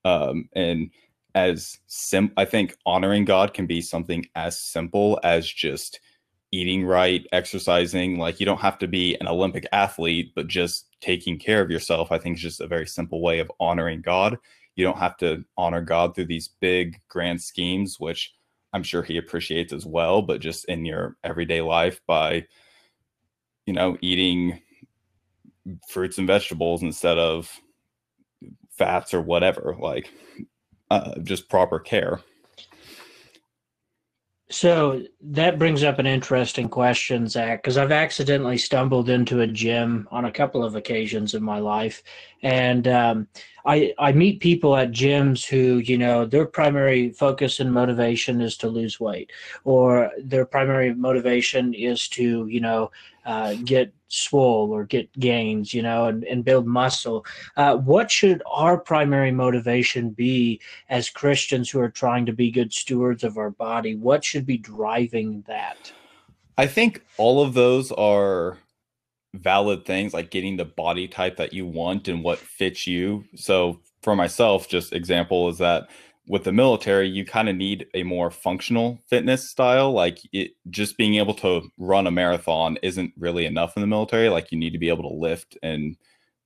Um, 0.04 0.48
and 0.54 0.90
as 1.34 1.78
sim, 1.86 2.32
I 2.36 2.44
think 2.44 2.76
honoring 2.86 3.24
God 3.24 3.54
can 3.54 3.66
be 3.66 3.80
something 3.80 4.26
as 4.34 4.58
simple 4.58 5.18
as 5.24 5.46
just 5.50 6.00
eating 6.54 6.84
right, 6.84 7.26
exercising. 7.32 8.16
Like 8.16 8.38
you 8.38 8.46
don't 8.46 8.60
have 8.60 8.78
to 8.78 8.86
be 8.86 9.16
an 9.16 9.26
Olympic 9.26 9.66
athlete, 9.72 10.32
but 10.36 10.46
just 10.46 10.86
taking 11.00 11.36
care 11.36 11.60
of 11.60 11.70
yourself, 11.70 12.12
I 12.12 12.18
think 12.18 12.36
is 12.36 12.42
just 12.42 12.60
a 12.60 12.68
very 12.68 12.86
simple 12.86 13.20
way 13.20 13.40
of 13.40 13.50
honoring 13.58 14.02
God. 14.02 14.38
You 14.76 14.84
don't 14.84 14.98
have 14.98 15.16
to 15.18 15.44
honor 15.56 15.80
God 15.80 16.14
through 16.14 16.26
these 16.26 16.48
big 16.60 17.00
grand 17.08 17.42
schemes, 17.42 17.98
which 17.98 18.34
I'm 18.72 18.84
sure 18.84 19.02
he 19.02 19.16
appreciates 19.16 19.72
as 19.72 19.84
well, 19.84 20.22
but 20.22 20.40
just 20.40 20.64
in 20.66 20.84
your 20.84 21.16
everyday 21.24 21.60
life 21.60 22.00
by, 22.06 22.46
you 23.66 23.72
know, 23.72 23.98
eating 24.00 24.60
fruits 25.88 26.18
and 26.18 26.26
vegetables 26.26 26.82
instead 26.82 27.18
of 27.18 27.50
fats 28.70 29.12
or 29.12 29.20
whatever, 29.20 29.76
like 29.78 30.10
uh, 30.90 31.18
just 31.22 31.48
proper 31.48 31.80
care. 31.80 32.20
So 34.50 35.02
that 35.22 35.58
brings 35.58 35.82
up 35.82 35.98
an 35.98 36.06
interesting 36.06 36.68
question, 36.68 37.28
Zach, 37.28 37.62
because 37.62 37.78
I've 37.78 37.90
accidentally 37.90 38.58
stumbled 38.58 39.08
into 39.08 39.40
a 39.40 39.46
gym 39.46 40.06
on 40.10 40.26
a 40.26 40.32
couple 40.32 40.62
of 40.62 40.76
occasions 40.76 41.34
in 41.34 41.42
my 41.42 41.58
life, 41.58 42.02
and 42.44 42.86
um, 42.86 43.26
I 43.64 43.94
I 43.98 44.12
meet 44.12 44.38
people 44.38 44.76
at 44.76 44.92
gyms 44.92 45.44
who 45.44 45.78
you 45.78 45.98
know 45.98 46.26
their 46.26 46.46
primary 46.46 47.10
focus 47.10 47.58
and 47.58 47.72
motivation 47.72 48.40
is 48.40 48.56
to 48.58 48.68
lose 48.68 49.00
weight, 49.00 49.32
or 49.64 50.12
their 50.22 50.44
primary 50.44 50.94
motivation 50.94 51.74
is 51.74 52.06
to 52.10 52.46
you 52.46 52.60
know 52.60 52.90
uh, 53.24 53.54
get 53.64 53.92
swole 54.08 54.70
or 54.70 54.84
get 54.84 55.10
gains, 55.18 55.74
you 55.74 55.82
know, 55.82 56.06
and, 56.06 56.22
and 56.24 56.44
build 56.44 56.66
muscle. 56.66 57.24
Uh, 57.56 57.76
what 57.76 58.10
should 58.10 58.42
our 58.52 58.78
primary 58.78 59.32
motivation 59.32 60.10
be 60.10 60.60
as 60.90 61.10
Christians 61.10 61.70
who 61.70 61.80
are 61.80 61.88
trying 61.88 62.26
to 62.26 62.32
be 62.32 62.50
good 62.50 62.72
stewards 62.72 63.24
of 63.24 63.38
our 63.38 63.50
body? 63.50 63.96
What 63.96 64.22
should 64.22 64.46
be 64.46 64.58
driving 64.58 65.42
that? 65.48 65.90
I 66.56 66.66
think 66.66 67.02
all 67.16 67.42
of 67.42 67.54
those 67.54 67.90
are 67.90 68.58
valid 69.34 69.84
things 69.84 70.14
like 70.14 70.30
getting 70.30 70.56
the 70.56 70.64
body 70.64 71.08
type 71.08 71.36
that 71.36 71.52
you 71.52 71.66
want 71.66 72.08
and 72.08 72.22
what 72.22 72.38
fits 72.38 72.86
you. 72.86 73.24
So 73.34 73.80
for 74.02 74.14
myself, 74.14 74.68
just 74.68 74.92
example 74.92 75.48
is 75.48 75.58
that 75.58 75.88
with 76.26 76.44
the 76.44 76.52
military, 76.52 77.08
you 77.08 77.24
kind 77.24 77.48
of 77.48 77.56
need 77.56 77.86
a 77.94 78.02
more 78.02 78.30
functional 78.30 78.98
fitness 79.06 79.48
style. 79.48 79.92
Like 79.92 80.20
it, 80.32 80.52
just 80.70 80.96
being 80.96 81.16
able 81.16 81.34
to 81.34 81.62
run 81.76 82.06
a 82.06 82.10
marathon 82.10 82.78
isn't 82.82 83.12
really 83.18 83.44
enough 83.44 83.76
in 83.76 83.82
the 83.82 83.86
military. 83.86 84.28
Like 84.28 84.50
you 84.50 84.58
need 84.58 84.72
to 84.72 84.78
be 84.78 84.88
able 84.88 85.08
to 85.10 85.16
lift 85.16 85.58
and 85.62 85.96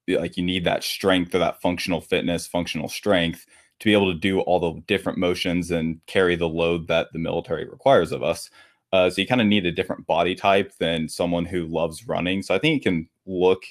like 0.08 0.36
you 0.36 0.42
need 0.42 0.64
that 0.64 0.82
strength 0.82 1.34
or 1.34 1.38
that 1.38 1.60
functional 1.60 2.00
fitness, 2.00 2.46
functional 2.46 2.88
strength 2.88 3.46
to 3.80 3.84
be 3.84 3.92
able 3.92 4.12
to 4.12 4.18
do 4.18 4.40
all 4.40 4.58
the 4.58 4.80
different 4.86 5.18
motions 5.18 5.70
and 5.70 6.00
carry 6.06 6.34
the 6.34 6.48
load 6.48 6.88
that 6.88 7.08
the 7.12 7.18
military 7.18 7.68
requires 7.68 8.10
of 8.10 8.22
us. 8.22 8.50
Uh, 8.92 9.10
so 9.10 9.20
you 9.20 9.26
kind 9.26 9.40
of 9.40 9.46
need 9.46 9.66
a 9.66 9.72
different 9.72 10.06
body 10.06 10.34
type 10.34 10.72
than 10.78 11.08
someone 11.08 11.44
who 11.44 11.66
loves 11.66 12.08
running. 12.08 12.42
So 12.42 12.54
I 12.54 12.58
think 12.58 12.80
it 12.80 12.82
can 12.84 13.08
look 13.26 13.62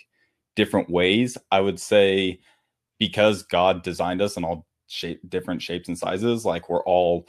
different 0.56 0.90
ways. 0.90 1.38
I 1.52 1.60
would 1.60 1.80
say 1.80 2.40
because 3.00 3.44
God 3.44 3.84
designed 3.84 4.22
us 4.22 4.38
in 4.38 4.44
all 4.44 4.66
shape, 4.88 5.22
different 5.30 5.62
shapes 5.62 5.88
and 5.88 5.98
sizes, 5.98 6.46
like 6.46 6.70
we're 6.70 6.84
all 6.84 7.28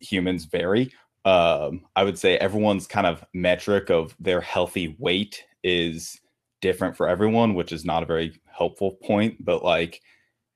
humans 0.00 0.44
vary. 0.44 0.92
Um, 1.24 1.82
I 1.96 2.04
would 2.04 2.18
say 2.18 2.38
everyone's 2.38 2.86
kind 2.86 3.06
of 3.06 3.24
metric 3.34 3.90
of 3.90 4.16
their 4.18 4.40
healthy 4.40 4.96
weight 4.98 5.44
is 5.62 6.18
different 6.60 6.96
for 6.96 7.08
everyone, 7.08 7.54
which 7.54 7.72
is 7.72 7.84
not 7.84 8.02
a 8.02 8.06
very 8.06 8.40
helpful 8.46 8.92
point. 8.92 9.44
But 9.44 9.62
like, 9.62 10.00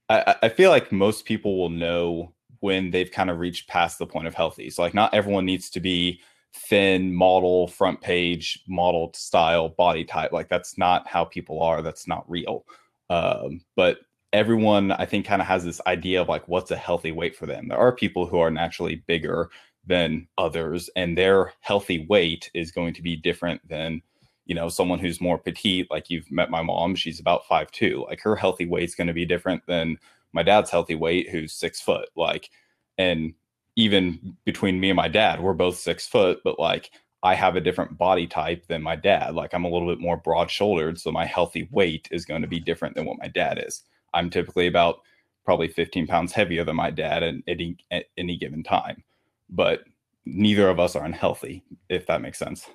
I, 0.09 0.37
I 0.43 0.49
feel 0.49 0.71
like 0.71 0.93
most 0.93 1.25
people 1.25 1.59
will 1.59 1.71
know 1.71 2.33
when 2.61 2.91
they've 2.91 3.11
kind 3.11 3.29
of 3.29 3.39
reached 3.39 3.69
past 3.69 3.99
the 3.99 4.07
point 4.07 4.27
of 4.27 4.35
healthy. 4.35 4.71
So 4.71 4.83
like, 4.83 4.95
not 4.95 5.13
everyone 5.13 5.45
needs 5.45 5.69
to 5.71 5.81
be 5.81 6.21
thin 6.55 7.13
model 7.13 7.67
front 7.67 8.01
page 8.01 8.63
model 8.69 9.11
style 9.15 9.71
body 9.71 10.05
type 10.05 10.31
like 10.33 10.49
that's 10.49 10.79
not 10.79 11.07
how 11.07 11.25
people 11.25 11.61
are 11.63 11.83
that's 11.83 12.07
not 12.07 12.29
real. 12.31 12.65
Um, 13.11 13.61
but 13.77 13.99
everyone 14.33 14.91
i 14.91 15.07
think 15.07 15.25
kind 15.25 15.41
of 15.41 15.47
has 15.47 15.65
this 15.65 15.81
idea 15.87 16.21
of 16.21 16.29
like 16.29 16.49
what's 16.49 16.73
a 16.73 16.77
healthy 16.77 17.13
weight 17.13 17.37
for 17.37 17.47
them. 17.47 17.69
There 17.69 17.79
are 17.79 17.93
people 17.93 18.27
who 18.27 18.39
are 18.39 18.51
naturally 18.51 18.97
bigger 19.07 19.51
than 19.87 20.27
others 20.39 20.91
and 20.97 21.17
their 21.17 21.53
healthy 21.61 22.07
weight 22.09 22.51
is 22.55 22.71
going 22.71 22.95
to 22.95 23.03
be 23.03 23.17
different 23.17 23.67
than 23.69 24.03
you 24.47 24.55
know 24.55 24.69
someone 24.69 24.99
who's 24.99 25.21
more 25.21 25.39
petite 25.39 25.87
like 25.91 26.11
you've 26.11 26.31
met 26.31 26.51
my 26.51 26.63
mom 26.63 26.95
she's 26.95 27.21
about 27.21 27.47
five 27.47 27.71
two. 27.71 28.05
Like 28.09 28.21
her 28.23 28.37
healthy 28.37 28.67
weight 28.67 28.85
is 28.85 28.95
going 28.95 29.07
to 29.09 29.13
be 29.13 29.25
different 29.25 29.63
than 29.67 29.99
my 30.33 30.43
dad's 30.43 30.71
healthy 30.71 30.95
weight 30.95 31.31
who's 31.31 31.53
six 31.53 31.81
foot 31.81 32.09
like 32.17 32.51
and 32.99 33.35
even 33.77 34.37
between 34.45 34.81
me 34.81 34.91
and 34.91 34.97
my 34.97 35.09
dad, 35.09 35.41
we're 35.41 35.53
both 35.53 35.77
six 35.77 36.07
foot, 36.07 36.41
but 36.45 36.59
like 36.59 36.91
I 37.23 37.35
have 37.35 37.57
a 37.57 37.61
different 37.61 37.97
body 37.97 38.27
type 38.27 38.67
than 38.67 38.83
my 38.83 38.97
dad. 38.97 39.35
Like 39.35 39.55
I'm 39.55 39.65
a 39.65 39.69
little 39.69 39.89
bit 39.89 40.01
more 40.01 40.17
broad 40.17 40.51
shouldered. 40.51 41.01
So 41.01 41.11
my 41.11 41.25
healthy 41.25 41.69
weight 41.73 42.09
is 42.11 42.25
going 42.25 42.43
to 42.43 42.49
be 42.49 42.61
different 42.61 42.95
than 42.95 43.07
what 43.07 43.19
my 43.19 43.29
dad 43.29 43.63
is. 43.67 43.83
I'm 44.13 44.31
typically 44.31 44.67
about 44.67 45.01
probably 45.45 45.69
15 45.69 46.07
pounds 46.07 46.33
heavier 46.33 46.65
than 46.65 46.77
my 46.77 46.91
dad 46.91 47.23
at 47.23 47.35
any, 47.49 47.77
at 47.91 48.07
any 48.17 48.37
given 48.37 48.63
time. 48.63 49.03
But 49.49 49.85
neither 50.27 50.69
of 50.69 50.79
us 50.79 50.97
are 50.97 51.05
unhealthy, 51.05 51.63
if 51.89 52.07
that 52.07 52.23
makes 52.23 52.39
sense. 52.39 52.69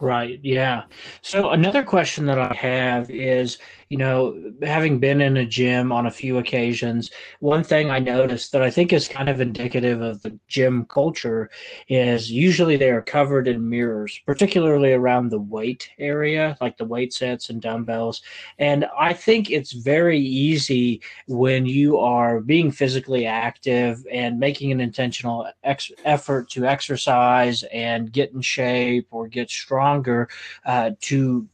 Right. 0.00 0.40
Yeah. 0.42 0.84
So 1.22 1.50
another 1.50 1.82
question 1.82 2.24
that 2.26 2.38
I 2.38 2.54
have 2.54 3.10
is, 3.10 3.58
you 3.90 3.96
know, 3.96 4.52
having 4.62 5.00
been 5.00 5.20
in 5.20 5.36
a 5.36 5.44
gym 5.44 5.90
on 5.90 6.06
a 6.06 6.12
few 6.12 6.38
occasions, 6.38 7.10
one 7.40 7.64
thing 7.64 7.90
I 7.90 7.98
noticed 7.98 8.52
that 8.52 8.62
I 8.62 8.70
think 8.70 8.92
is 8.92 9.08
kind 9.08 9.28
of 9.28 9.40
indicative 9.40 10.00
of 10.00 10.22
the 10.22 10.38
gym 10.46 10.84
culture 10.84 11.50
is 11.88 12.30
usually 12.30 12.76
they 12.76 12.90
are 12.90 13.02
covered 13.02 13.48
in 13.48 13.68
mirrors, 13.68 14.20
particularly 14.24 14.92
around 14.92 15.30
the 15.30 15.40
weight 15.40 15.90
area, 15.98 16.56
like 16.60 16.76
the 16.76 16.84
weight 16.84 17.12
sets 17.12 17.50
and 17.50 17.60
dumbbells. 17.60 18.22
And 18.60 18.86
I 18.96 19.12
think 19.12 19.50
it's 19.50 19.72
very 19.72 20.20
easy 20.20 21.00
when 21.26 21.66
you 21.66 21.98
are 21.98 22.40
being 22.40 22.70
physically 22.70 23.26
active 23.26 24.06
and 24.12 24.38
making 24.38 24.70
an 24.70 24.80
intentional 24.80 25.50
ex- 25.64 25.90
effort 26.04 26.48
to 26.50 26.64
exercise 26.64 27.64
and 27.72 28.12
get 28.12 28.30
in 28.30 28.40
shape 28.40 29.08
or 29.10 29.26
get 29.26 29.50
stronger 29.50 30.28
uh, 30.64 30.92
to 31.00 31.48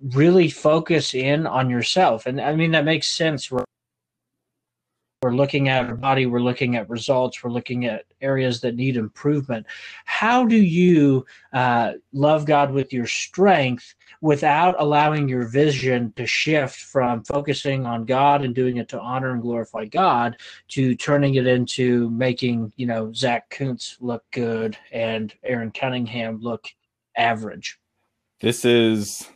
really 0.00 0.48
focus 0.48 1.14
in 1.14 1.46
on 1.46 1.70
yourself. 1.70 2.26
And 2.26 2.40
I 2.40 2.54
mean, 2.54 2.72
that 2.72 2.84
makes 2.84 3.08
sense. 3.08 3.50
We're, 3.50 3.64
we're 5.22 5.34
looking 5.34 5.70
at 5.70 5.86
our 5.86 5.94
body, 5.94 6.26
we're 6.26 6.40
looking 6.40 6.76
at 6.76 6.90
results, 6.90 7.42
we're 7.42 7.50
looking 7.50 7.86
at 7.86 8.04
areas 8.20 8.60
that 8.60 8.74
need 8.74 8.98
improvement. 8.98 9.64
How 10.04 10.44
do 10.44 10.56
you 10.56 11.24
uh, 11.54 11.92
love 12.12 12.44
God 12.44 12.72
with 12.72 12.92
your 12.92 13.06
strength 13.06 13.94
without 14.20 14.74
allowing 14.78 15.26
your 15.26 15.44
vision 15.44 16.12
to 16.16 16.26
shift 16.26 16.76
from 16.76 17.24
focusing 17.24 17.86
on 17.86 18.04
God 18.04 18.44
and 18.44 18.54
doing 18.54 18.76
it 18.76 18.88
to 18.90 19.00
honor 19.00 19.32
and 19.32 19.40
glorify 19.40 19.86
God 19.86 20.36
to 20.68 20.94
turning 20.94 21.36
it 21.36 21.46
into 21.46 22.10
making, 22.10 22.74
you 22.76 22.86
know, 22.86 23.10
Zach 23.14 23.48
Kuntz 23.48 23.96
look 24.00 24.24
good 24.30 24.76
and 24.92 25.32
Aaron 25.42 25.70
Cunningham 25.70 26.38
look 26.42 26.66
average. 27.16 27.78
This 28.40 28.66
is 28.66 29.26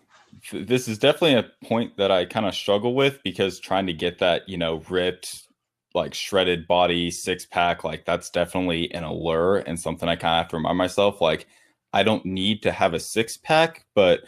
this 0.52 0.88
is 0.88 0.98
definitely 0.98 1.34
a 1.34 1.66
point 1.66 1.96
that 1.96 2.10
I 2.10 2.24
kind 2.24 2.46
of 2.46 2.54
struggle 2.54 2.94
with 2.94 3.22
because 3.22 3.58
trying 3.58 3.86
to 3.86 3.92
get 3.92 4.18
that, 4.18 4.48
you 4.48 4.58
know, 4.58 4.82
ripped, 4.88 5.48
like 5.94 6.14
shredded 6.14 6.66
body, 6.66 7.10
six 7.10 7.46
pack, 7.46 7.84
like 7.84 8.04
that's 8.04 8.30
definitely 8.30 8.92
an 8.92 9.04
allure 9.04 9.58
and 9.58 9.78
something 9.78 10.08
I 10.08 10.16
kind 10.16 10.34
of 10.34 10.44
have 10.44 10.48
to 10.50 10.56
remind 10.56 10.78
myself. 10.78 11.20
Like, 11.20 11.46
I 11.92 12.02
don't 12.02 12.24
need 12.24 12.62
to 12.62 12.72
have 12.72 12.94
a 12.94 13.00
six 13.00 13.36
pack, 13.36 13.86
but 13.94 14.20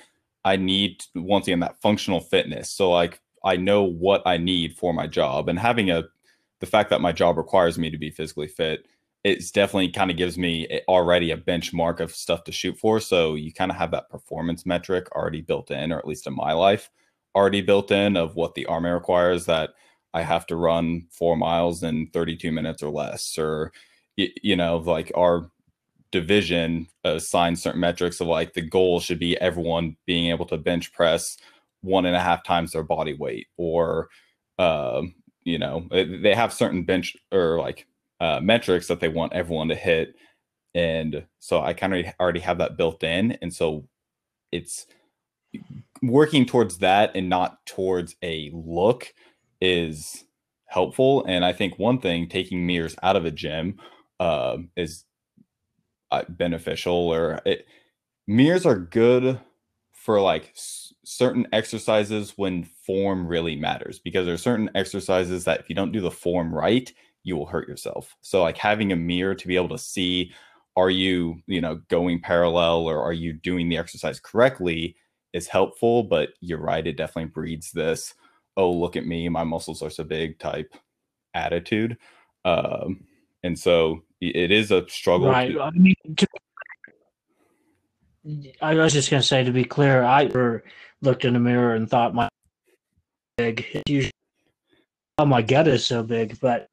I 0.44 0.56
need 0.56 1.04
once 1.14 1.46
again 1.46 1.60
that 1.60 1.80
functional 1.80 2.20
fitness. 2.20 2.70
So 2.70 2.90
like 2.90 3.20
I 3.44 3.56
know 3.56 3.82
what 3.82 4.22
I 4.26 4.36
need 4.36 4.76
for 4.76 4.92
my 4.92 5.06
job 5.06 5.48
and 5.48 5.58
having 5.58 5.90
a 5.90 6.04
the 6.60 6.66
fact 6.66 6.90
that 6.90 7.00
my 7.00 7.12
job 7.12 7.38
requires 7.38 7.78
me 7.78 7.90
to 7.90 7.98
be 7.98 8.10
physically 8.10 8.48
fit 8.48 8.86
it's 9.24 9.50
definitely 9.50 9.90
kind 9.90 10.10
of 10.10 10.16
gives 10.16 10.38
me 10.38 10.80
already 10.88 11.30
a 11.30 11.36
benchmark 11.36 12.00
of 12.00 12.14
stuff 12.14 12.44
to 12.44 12.52
shoot 12.52 12.78
for. 12.78 13.00
So 13.00 13.34
you 13.34 13.52
kind 13.52 13.70
of 13.70 13.76
have 13.76 13.90
that 13.90 14.08
performance 14.08 14.64
metric 14.64 15.10
already 15.12 15.42
built 15.42 15.70
in, 15.70 15.92
or 15.92 15.98
at 15.98 16.06
least 16.06 16.26
in 16.26 16.34
my 16.34 16.52
life, 16.52 16.90
already 17.34 17.60
built 17.60 17.90
in 17.90 18.16
of 18.16 18.34
what 18.36 18.54
the 18.54 18.66
Army 18.66 18.90
requires 18.90 19.46
that 19.46 19.70
I 20.14 20.22
have 20.22 20.46
to 20.46 20.56
run 20.56 21.06
four 21.10 21.36
miles 21.36 21.82
in 21.82 22.08
32 22.12 22.50
minutes 22.50 22.82
or 22.82 22.90
less, 22.90 23.36
or, 23.38 23.72
you 24.16 24.56
know, 24.56 24.78
like 24.78 25.12
our 25.16 25.50
division 26.12 26.88
assigns 27.04 27.62
certain 27.62 27.80
metrics 27.80 28.20
of 28.20 28.26
like 28.26 28.54
the 28.54 28.62
goal 28.62 29.00
should 29.00 29.18
be 29.18 29.40
everyone 29.40 29.96
being 30.06 30.30
able 30.30 30.46
to 30.46 30.56
bench 30.58 30.92
press 30.92 31.36
one 31.82 32.06
and 32.06 32.16
a 32.16 32.20
half 32.20 32.42
times 32.44 32.72
their 32.72 32.82
body 32.82 33.14
weight, 33.14 33.46
or, 33.56 34.08
uh, 34.58 35.02
you 35.44 35.58
know, 35.58 35.86
they 35.90 36.34
have 36.34 36.52
certain 36.52 36.84
bench 36.84 37.16
or 37.32 37.58
like 37.58 37.86
uh, 38.20 38.40
metrics 38.42 38.88
that 38.88 39.00
they 39.00 39.08
want 39.08 39.32
everyone 39.32 39.68
to 39.68 39.74
hit. 39.74 40.14
And 40.74 41.26
so 41.38 41.60
I 41.62 41.72
kind 41.72 41.94
of 41.94 42.06
already 42.20 42.40
have 42.40 42.58
that 42.58 42.76
built 42.76 43.02
in. 43.02 43.32
And 43.42 43.52
so 43.52 43.88
it's 44.52 44.86
working 46.02 46.46
towards 46.46 46.78
that 46.78 47.12
and 47.14 47.28
not 47.28 47.64
towards 47.66 48.16
a 48.22 48.50
look 48.54 49.12
is 49.60 50.24
helpful. 50.66 51.24
And 51.26 51.44
I 51.44 51.52
think 51.52 51.78
one 51.78 52.00
thing 52.00 52.28
taking 52.28 52.66
mirrors 52.66 52.96
out 53.02 53.16
of 53.16 53.24
a 53.24 53.30
gym 53.30 53.78
uh, 54.18 54.58
is 54.76 55.04
beneficial 56.28 56.94
or 56.94 57.40
it, 57.44 57.66
mirrors 58.26 58.66
are 58.66 58.78
good 58.78 59.40
for 59.92 60.20
like 60.20 60.52
s- 60.56 60.92
certain 61.04 61.46
exercises 61.52 62.34
when 62.36 62.64
form 62.86 63.26
really 63.26 63.56
matters 63.56 63.98
because 63.98 64.24
there 64.26 64.34
are 64.34 64.38
certain 64.38 64.70
exercises 64.74 65.44
that 65.44 65.60
if 65.60 65.68
you 65.68 65.74
don't 65.74 65.92
do 65.92 66.00
the 66.00 66.10
form 66.10 66.54
right 66.54 66.92
you 67.22 67.36
will 67.36 67.46
hurt 67.46 67.68
yourself. 67.68 68.16
So 68.20 68.42
like 68.42 68.56
having 68.56 68.92
a 68.92 68.96
mirror 68.96 69.34
to 69.34 69.48
be 69.48 69.56
able 69.56 69.68
to 69.70 69.78
see 69.78 70.32
are 70.76 70.90
you, 70.90 71.42
you 71.46 71.60
know, 71.60 71.80
going 71.88 72.20
parallel 72.20 72.86
or 72.86 73.02
are 73.02 73.12
you 73.12 73.32
doing 73.32 73.68
the 73.68 73.76
exercise 73.76 74.20
correctly 74.20 74.96
is 75.32 75.46
helpful, 75.48 76.02
but 76.02 76.30
you're 76.40 76.58
right 76.60 76.86
it 76.86 76.96
definitely 76.96 77.30
breeds 77.30 77.72
this 77.72 78.14
oh 78.56 78.70
look 78.72 78.96
at 78.96 79.06
me, 79.06 79.28
my 79.28 79.44
muscles 79.44 79.82
are 79.82 79.90
so 79.90 80.04
big 80.04 80.38
type 80.38 80.74
attitude. 81.34 81.96
Um 82.44 83.04
and 83.42 83.58
so 83.58 84.02
it 84.20 84.50
is 84.50 84.70
a 84.70 84.86
struggle. 84.88 85.28
Right. 85.28 85.52
To- 85.52 85.62
I 85.62 85.70
mean, 85.70 85.94
to- 86.16 86.26
I 88.60 88.74
was 88.74 88.92
just 88.92 89.10
going 89.10 89.22
to 89.22 89.26
say, 89.26 89.44
to 89.44 89.50
be 89.50 89.64
clear, 89.64 90.02
I 90.02 90.24
never 90.24 90.62
looked 91.00 91.24
in 91.24 91.32
the 91.32 91.40
mirror 91.40 91.74
and 91.74 91.88
thought 91.88 92.14
my 92.14 92.28
big. 93.38 93.82
Usually, 93.88 94.12
oh, 95.16 95.24
my 95.24 95.40
gut 95.40 95.66
is 95.68 95.86
so 95.86 96.02
big, 96.02 96.38
but 96.40 96.66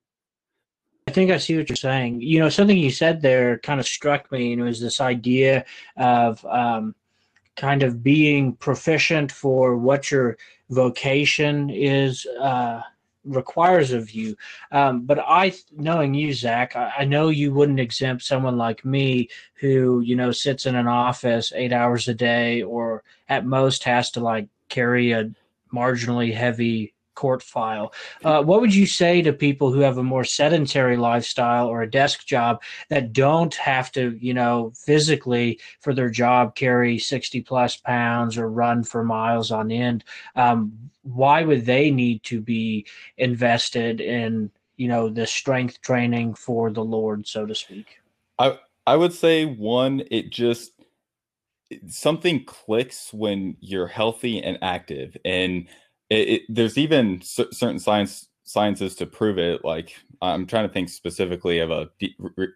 I 1.07 1.11
think 1.11 1.31
I 1.31 1.37
see 1.37 1.55
what 1.55 1.69
you're 1.69 1.77
saying. 1.77 2.21
You 2.21 2.39
know, 2.39 2.49
something 2.49 2.77
you 2.77 2.91
said 2.91 3.21
there 3.21 3.59
kind 3.59 3.79
of 3.79 3.87
struck 3.87 4.29
me, 4.29 4.51
and 4.51 4.61
it 4.61 4.65
was 4.65 4.81
this 4.81 4.99
idea 4.99 5.63
of 5.95 6.45
um, 6.45 6.95
kind 7.55 7.81
of 7.81 8.03
being 8.03 8.53
proficient 8.53 9.31
for 9.31 9.77
what 9.77 10.11
your 10.11 10.37
vocation 10.69 11.69
is 11.69 12.25
uh, 12.41 12.81
requires 13.23 13.93
of 13.93 14.11
you. 14.11 14.35
Um, 14.73 15.05
but 15.05 15.19
I, 15.19 15.53
knowing 15.71 16.13
you, 16.13 16.33
Zach, 16.33 16.75
I, 16.75 16.91
I, 16.99 17.05
know 17.05 17.29
you 17.29 17.53
wouldn't 17.53 17.79
exempt 17.79 18.23
someone 18.23 18.57
like 18.57 18.83
me 18.83 19.29
who, 19.55 20.01
you 20.01 20.15
know, 20.17 20.31
sits 20.31 20.65
in 20.65 20.75
an 20.75 20.87
office 20.87 21.53
eight 21.55 21.71
hours 21.71 22.09
a 22.09 22.13
day, 22.13 22.63
or 22.63 23.03
at 23.29 23.45
most 23.45 23.85
has 23.85 24.11
to 24.11 24.19
like 24.19 24.49
carry 24.67 25.13
a 25.13 25.31
marginally 25.73 26.33
heavy 26.33 26.93
court 27.17 27.41
file. 27.43 27.91
Uh, 28.23 28.41
what 28.43 28.61
would 28.61 28.73
you 28.73 28.85
say 28.85 29.21
to 29.21 29.33
people 29.33 29.71
who 29.71 29.79
have 29.79 29.97
a 29.97 30.03
more 30.03 30.23
sedentary 30.23 30.95
lifestyle 30.95 31.67
or 31.67 31.81
a 31.81 31.89
desk 31.89 32.25
job 32.25 32.61
that 32.89 33.11
don't 33.11 33.55
have 33.55 33.91
to, 33.91 34.17
you 34.21 34.33
know, 34.33 34.71
physically 34.75 35.59
for 35.81 35.93
their 35.93 36.09
job 36.09 36.55
carry 36.55 36.97
60 36.99 37.41
plus 37.41 37.75
pounds 37.75 38.37
or 38.37 38.49
run 38.49 38.83
for 38.83 39.03
miles 39.03 39.51
on 39.51 39.71
end? 39.71 40.05
Um, 40.35 40.71
why 41.01 41.43
would 41.43 41.65
they 41.65 41.89
need 41.89 42.21
to 42.23 42.39
be 42.39 42.85
invested 43.17 43.99
in, 43.99 44.51
you 44.77 44.87
know, 44.87 45.09
the 45.09 45.25
strength 45.25 45.81
training 45.81 46.35
for 46.35 46.69
the 46.69 46.83
Lord, 46.83 47.27
so 47.27 47.45
to 47.45 47.55
speak? 47.55 47.99
I 48.37 48.59
I 48.85 48.95
would 48.95 49.13
say 49.13 49.45
one, 49.45 50.03
it 50.11 50.29
just 50.29 50.71
something 51.87 52.45
clicks 52.45 53.13
when 53.13 53.57
you're 53.59 53.87
healthy 53.87 54.41
and 54.41 54.57
active 54.61 55.17
and 55.25 55.67
it, 56.09 56.29
it, 56.29 56.41
there's 56.49 56.77
even 56.77 57.21
c- 57.21 57.47
certain 57.51 57.79
science 57.79 58.27
sciences 58.43 58.95
to 58.95 59.05
prove 59.05 59.37
it 59.37 59.65
like 59.65 59.93
i'm 60.21 60.45
trying 60.45 60.67
to 60.67 60.73
think 60.73 60.87
specifically 60.89 61.59
of 61.59 61.69
a 61.69 61.89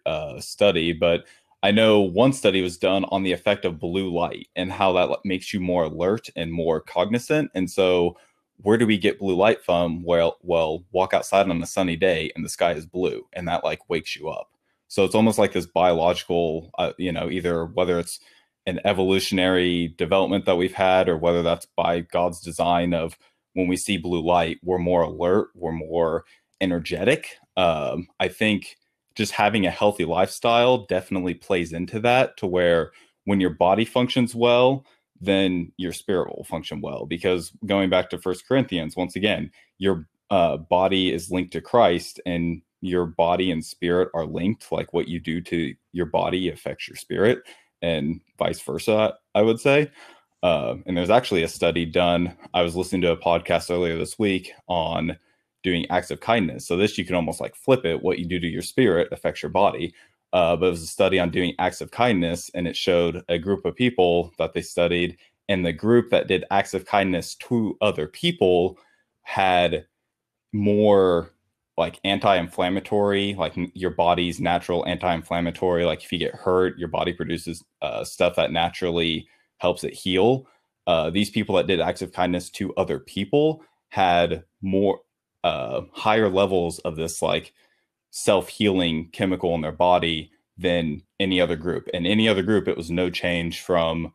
uh, 0.06 0.40
study 0.40 0.92
but 0.92 1.24
i 1.62 1.70
know 1.70 2.00
one 2.00 2.32
study 2.32 2.62
was 2.62 2.78
done 2.78 3.04
on 3.10 3.22
the 3.22 3.32
effect 3.32 3.64
of 3.66 3.78
blue 3.78 4.10
light 4.12 4.48
and 4.56 4.72
how 4.72 4.92
that 4.92 5.18
makes 5.24 5.52
you 5.52 5.60
more 5.60 5.84
alert 5.84 6.28
and 6.34 6.50
more 6.52 6.80
cognizant 6.80 7.50
and 7.54 7.70
so 7.70 8.16
where 8.62 8.78
do 8.78 8.86
we 8.86 8.98
get 8.98 9.18
blue 9.18 9.34
light 9.36 9.64
from? 9.64 10.02
Well 10.02 10.38
well 10.42 10.84
walk 10.92 11.14
outside 11.14 11.48
on 11.48 11.62
a 11.62 11.66
sunny 11.66 11.96
day 11.96 12.30
and 12.34 12.44
the 12.44 12.48
sky 12.48 12.72
is 12.72 12.86
blue 12.86 13.26
and 13.32 13.46
that 13.48 13.64
like 13.64 13.88
wakes 13.90 14.16
you 14.16 14.28
up. 14.28 14.50
So 14.88 15.04
it's 15.04 15.14
almost 15.14 15.38
like 15.38 15.52
this 15.52 15.66
biological 15.66 16.70
uh, 16.78 16.92
you 16.98 17.12
know 17.12 17.30
either 17.30 17.66
whether 17.66 17.98
it's 17.98 18.20
an 18.66 18.80
evolutionary 18.84 19.88
development 19.98 20.44
that 20.44 20.56
we've 20.56 20.74
had 20.74 21.08
or 21.08 21.16
whether 21.16 21.42
that's 21.42 21.66
by 21.76 21.98
god's 22.00 22.40
design 22.40 22.94
of 22.94 23.18
when 23.54 23.68
we 23.68 23.76
see 23.76 23.96
blue 23.96 24.22
light, 24.22 24.58
we're 24.62 24.78
more 24.78 25.02
alert, 25.02 25.48
we're 25.54 25.72
more 25.72 26.24
energetic. 26.60 27.36
Um, 27.56 28.06
I 28.20 28.28
think 28.28 28.76
just 29.14 29.32
having 29.32 29.66
a 29.66 29.70
healthy 29.70 30.04
lifestyle 30.04 30.86
definitely 30.86 31.34
plays 31.34 31.72
into 31.72 32.00
that 32.00 32.36
to 32.38 32.46
where 32.46 32.92
when 33.24 33.40
your 33.40 33.50
body 33.50 33.84
functions 33.84 34.34
well, 34.34 34.84
then 35.20 35.70
your 35.76 35.92
spirit 35.92 36.34
will 36.34 36.44
function 36.44 36.80
well. 36.80 37.06
Because 37.06 37.52
going 37.66 37.90
back 37.90 38.10
to 38.10 38.18
First 38.18 38.46
Corinthians, 38.46 38.96
once 38.96 39.16
again, 39.16 39.50
your 39.78 40.08
uh, 40.30 40.56
body 40.56 41.12
is 41.12 41.30
linked 41.30 41.52
to 41.52 41.60
Christ 41.60 42.20
and 42.26 42.62
your 42.80 43.06
body 43.06 43.50
and 43.50 43.64
spirit 43.64 44.08
are 44.14 44.26
linked. 44.26 44.72
Like 44.72 44.92
what 44.92 45.08
you 45.08 45.20
do 45.20 45.40
to 45.42 45.74
your 45.92 46.06
body 46.06 46.48
affects 46.48 46.88
your 46.88 46.96
spirit 46.96 47.42
and 47.82 48.20
vice 48.38 48.60
versa, 48.60 49.14
I 49.34 49.42
would 49.42 49.60
say. 49.60 49.90
Uh, 50.42 50.76
and 50.86 50.96
there's 50.96 51.10
actually 51.10 51.42
a 51.42 51.48
study 51.48 51.84
done. 51.84 52.36
I 52.52 52.62
was 52.62 52.74
listening 52.74 53.02
to 53.02 53.12
a 53.12 53.16
podcast 53.16 53.70
earlier 53.70 53.96
this 53.96 54.18
week 54.18 54.52
on 54.68 55.16
doing 55.62 55.86
acts 55.90 56.10
of 56.10 56.20
kindness. 56.20 56.66
So 56.66 56.76
this 56.76 56.98
you 56.98 57.04
can 57.04 57.14
almost 57.14 57.40
like 57.40 57.54
flip 57.54 57.84
it. 57.84 58.02
What 58.02 58.18
you 58.18 58.26
do 58.26 58.40
to 58.40 58.46
your 58.46 58.62
spirit 58.62 59.08
affects 59.12 59.42
your 59.42 59.50
body. 59.50 59.94
Uh, 60.32 60.56
but 60.56 60.66
it 60.66 60.70
was 60.70 60.82
a 60.82 60.86
study 60.86 61.18
on 61.18 61.30
doing 61.30 61.54
acts 61.58 61.80
of 61.82 61.90
kindness, 61.90 62.50
and 62.54 62.66
it 62.66 62.74
showed 62.74 63.22
a 63.28 63.38
group 63.38 63.66
of 63.66 63.76
people 63.76 64.32
that 64.38 64.54
they 64.54 64.62
studied, 64.62 65.18
and 65.48 65.64
the 65.64 65.72
group 65.72 66.08
that 66.10 66.26
did 66.26 66.44
acts 66.50 66.72
of 66.72 66.86
kindness 66.86 67.34
to 67.34 67.76
other 67.82 68.06
people 68.06 68.78
had 69.22 69.86
more 70.52 71.34
like 71.78 71.98
anti-inflammatory 72.04 73.34
like 73.38 73.54
your 73.74 73.90
body's 73.90 74.38
natural 74.38 74.86
anti-inflammatory 74.86 75.86
like 75.86 76.04
if 76.04 76.12
you 76.12 76.18
get 76.18 76.34
hurt 76.34 76.78
your 76.78 76.88
body 76.88 77.14
produces 77.14 77.64
uh, 77.80 78.04
stuff 78.04 78.36
that 78.36 78.52
naturally 78.52 79.26
helps 79.62 79.84
it 79.84 79.94
heal. 79.94 80.46
Uh, 80.88 81.08
these 81.08 81.30
people 81.30 81.54
that 81.54 81.68
did 81.68 81.80
acts 81.80 82.02
of 82.02 82.12
kindness 82.12 82.50
to 82.50 82.74
other 82.74 82.98
people 82.98 83.62
had 83.90 84.42
more 84.60 85.00
uh, 85.44 85.82
higher 85.92 86.28
levels 86.28 86.80
of 86.80 86.96
this 86.96 87.22
like 87.22 87.54
self-healing 88.10 89.08
chemical 89.12 89.54
in 89.54 89.60
their 89.60 89.72
body 89.72 90.32
than 90.58 91.00
any 91.20 91.40
other 91.40 91.56
group. 91.56 91.88
And 91.94 92.06
any 92.06 92.28
other 92.28 92.42
group, 92.42 92.66
it 92.66 92.76
was 92.76 92.90
no 92.90 93.08
change 93.08 93.60
from 93.60 94.12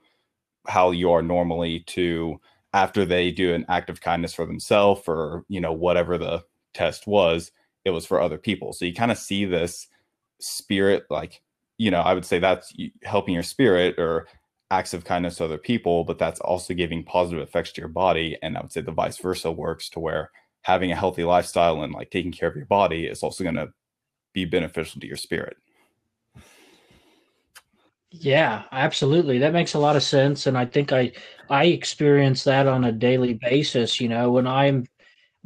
how 0.68 0.92
you 0.92 1.12
are 1.12 1.22
normally 1.22 1.80
to 1.88 2.40
after 2.74 3.06
they 3.06 3.32
do 3.32 3.54
an 3.54 3.66
act 3.70 3.90
of 3.90 4.02
kindness 4.02 4.34
for 4.34 4.46
themselves 4.46 5.02
or 5.08 5.46
you 5.48 5.62
know 5.62 5.72
whatever 5.72 6.18
the 6.18 6.44
test 6.74 7.08
was 7.08 7.52
it 7.86 7.92
was 7.92 8.06
for 8.06 8.20
other 8.20 8.38
people 8.38 8.74
so 8.74 8.84
you 8.84 8.94
kind 8.94 9.12
of 9.12 9.18
see 9.18 9.46
this 9.46 9.88
spirit 10.42 11.06
like 11.10 11.42
you 11.78 11.90
know 11.90 12.02
i 12.02 12.14
would 12.14 12.26
say 12.26 12.38
that's 12.38 12.74
helping 13.04 13.34
your 13.34 13.42
spirit 13.42 13.98
or 13.98 14.28
acts 14.70 14.94
of 14.94 15.06
kindness 15.06 15.38
to 15.38 15.46
other 15.46 15.58
people, 15.58 16.04
but 16.04 16.20
that's 16.20 16.40
also 16.40 16.74
giving 16.74 17.04
positive 17.04 17.42
effects 17.42 17.72
to 17.74 17.82
your 17.82 17.90
body. 17.90 18.38
And 18.42 18.58
I 18.58 18.62
would 18.62 18.72
say 18.72 18.82
the 18.82 18.92
vice 18.92 19.18
versa 19.18 19.52
works 19.52 19.90
to 19.90 20.00
where 20.00 20.32
having 20.62 20.92
a 20.92 20.96
healthy 20.96 21.24
lifestyle 21.24 21.82
and 21.84 21.94
like 21.94 22.12
taking 22.12 22.32
care 22.32 22.50
of 22.50 22.56
your 22.56 22.66
body 22.66 23.06
is 23.06 23.24
also 23.24 23.44
going 23.44 23.56
to 23.56 23.72
be 24.34 24.46
beneficial 24.46 25.00
to 25.00 25.08
your 25.08 25.18
spirit. 25.18 25.58
Yeah, 28.10 28.64
absolutely. 28.72 29.38
That 29.38 29.54
makes 29.54 29.74
a 29.74 29.80
lot 29.80 29.96
of 29.96 30.04
sense. 30.04 30.48
And 30.48 30.58
I 30.58 30.66
think 30.66 30.92
I 30.92 31.12
I 31.50 31.66
experience 31.66 32.44
that 32.46 32.68
on 32.68 32.86
a 32.86 32.92
daily 32.92 33.34
basis. 33.34 34.00
You 34.00 34.10
know, 34.10 34.32
when 34.32 34.48
I'm 34.48 34.86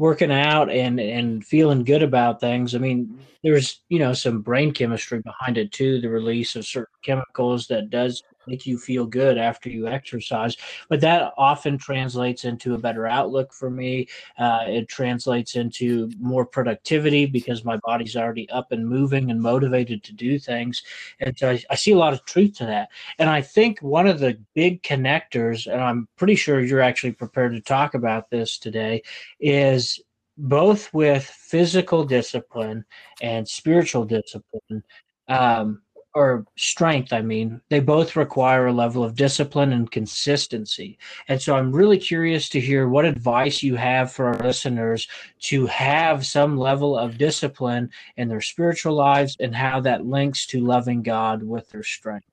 working 0.01 0.31
out 0.31 0.69
and 0.71 0.99
and 0.99 1.45
feeling 1.45 1.83
good 1.83 2.01
about 2.01 2.39
things. 2.39 2.73
I 2.73 2.79
mean, 2.79 3.19
there's 3.43 3.81
you 3.89 3.99
know 3.99 4.13
some 4.13 4.41
brain 4.41 4.71
chemistry 4.73 5.21
behind 5.21 5.59
it 5.59 5.71
too, 5.71 6.01
the 6.01 6.09
release 6.09 6.55
of 6.55 6.65
certain 6.65 6.95
chemicals 7.03 7.67
that 7.67 7.91
does 7.91 8.23
make 8.47 8.65
you 8.65 8.77
feel 8.77 9.05
good 9.05 9.37
after 9.37 9.69
you 9.69 9.87
exercise. 9.87 10.57
But 10.89 11.01
that 11.01 11.33
often 11.37 11.77
translates 11.77 12.45
into 12.45 12.73
a 12.73 12.77
better 12.77 13.07
outlook 13.07 13.53
for 13.53 13.69
me. 13.69 14.07
Uh, 14.37 14.65
it 14.67 14.87
translates 14.87 15.55
into 15.55 16.09
more 16.19 16.45
productivity 16.45 17.25
because 17.25 17.63
my 17.65 17.77
body's 17.77 18.15
already 18.15 18.49
up 18.49 18.71
and 18.71 18.87
moving 18.87 19.31
and 19.31 19.41
motivated 19.41 20.03
to 20.03 20.13
do 20.13 20.39
things. 20.39 20.83
And 21.19 21.37
so 21.37 21.51
I, 21.51 21.63
I 21.69 21.75
see 21.75 21.91
a 21.91 21.97
lot 21.97 22.13
of 22.13 22.25
truth 22.25 22.57
to 22.57 22.65
that. 22.65 22.89
And 23.19 23.29
I 23.29 23.41
think 23.41 23.79
one 23.79 24.07
of 24.07 24.19
the 24.19 24.37
big 24.53 24.83
connectors, 24.83 25.71
and 25.71 25.81
I'm 25.81 26.07
pretty 26.17 26.35
sure 26.35 26.61
you're 26.61 26.81
actually 26.81 27.13
prepared 27.13 27.53
to 27.53 27.61
talk 27.61 27.93
about 27.93 28.29
this 28.29 28.57
today, 28.57 29.03
is 29.39 29.99
both 30.37 30.93
with 30.93 31.23
physical 31.23 32.03
discipline 32.03 32.85
and 33.21 33.47
spiritual 33.47 34.05
discipline. 34.05 34.83
Um, 35.27 35.81
or 36.13 36.45
strength, 36.57 37.13
I 37.13 37.21
mean, 37.21 37.61
they 37.69 37.79
both 37.79 38.15
require 38.15 38.67
a 38.67 38.73
level 38.73 39.03
of 39.03 39.15
discipline 39.15 39.71
and 39.71 39.89
consistency. 39.89 40.97
And 41.27 41.41
so 41.41 41.55
I'm 41.55 41.71
really 41.71 41.97
curious 41.97 42.49
to 42.49 42.59
hear 42.59 42.89
what 42.89 43.05
advice 43.05 43.63
you 43.63 43.75
have 43.75 44.11
for 44.11 44.27
our 44.27 44.39
listeners 44.39 45.07
to 45.41 45.65
have 45.67 46.25
some 46.25 46.57
level 46.57 46.97
of 46.97 47.17
discipline 47.17 47.89
in 48.17 48.27
their 48.27 48.41
spiritual 48.41 48.93
lives 48.93 49.37
and 49.39 49.55
how 49.55 49.79
that 49.81 50.05
links 50.05 50.45
to 50.47 50.59
loving 50.59 51.01
God 51.01 51.43
with 51.43 51.69
their 51.69 51.83
strength. 51.83 52.27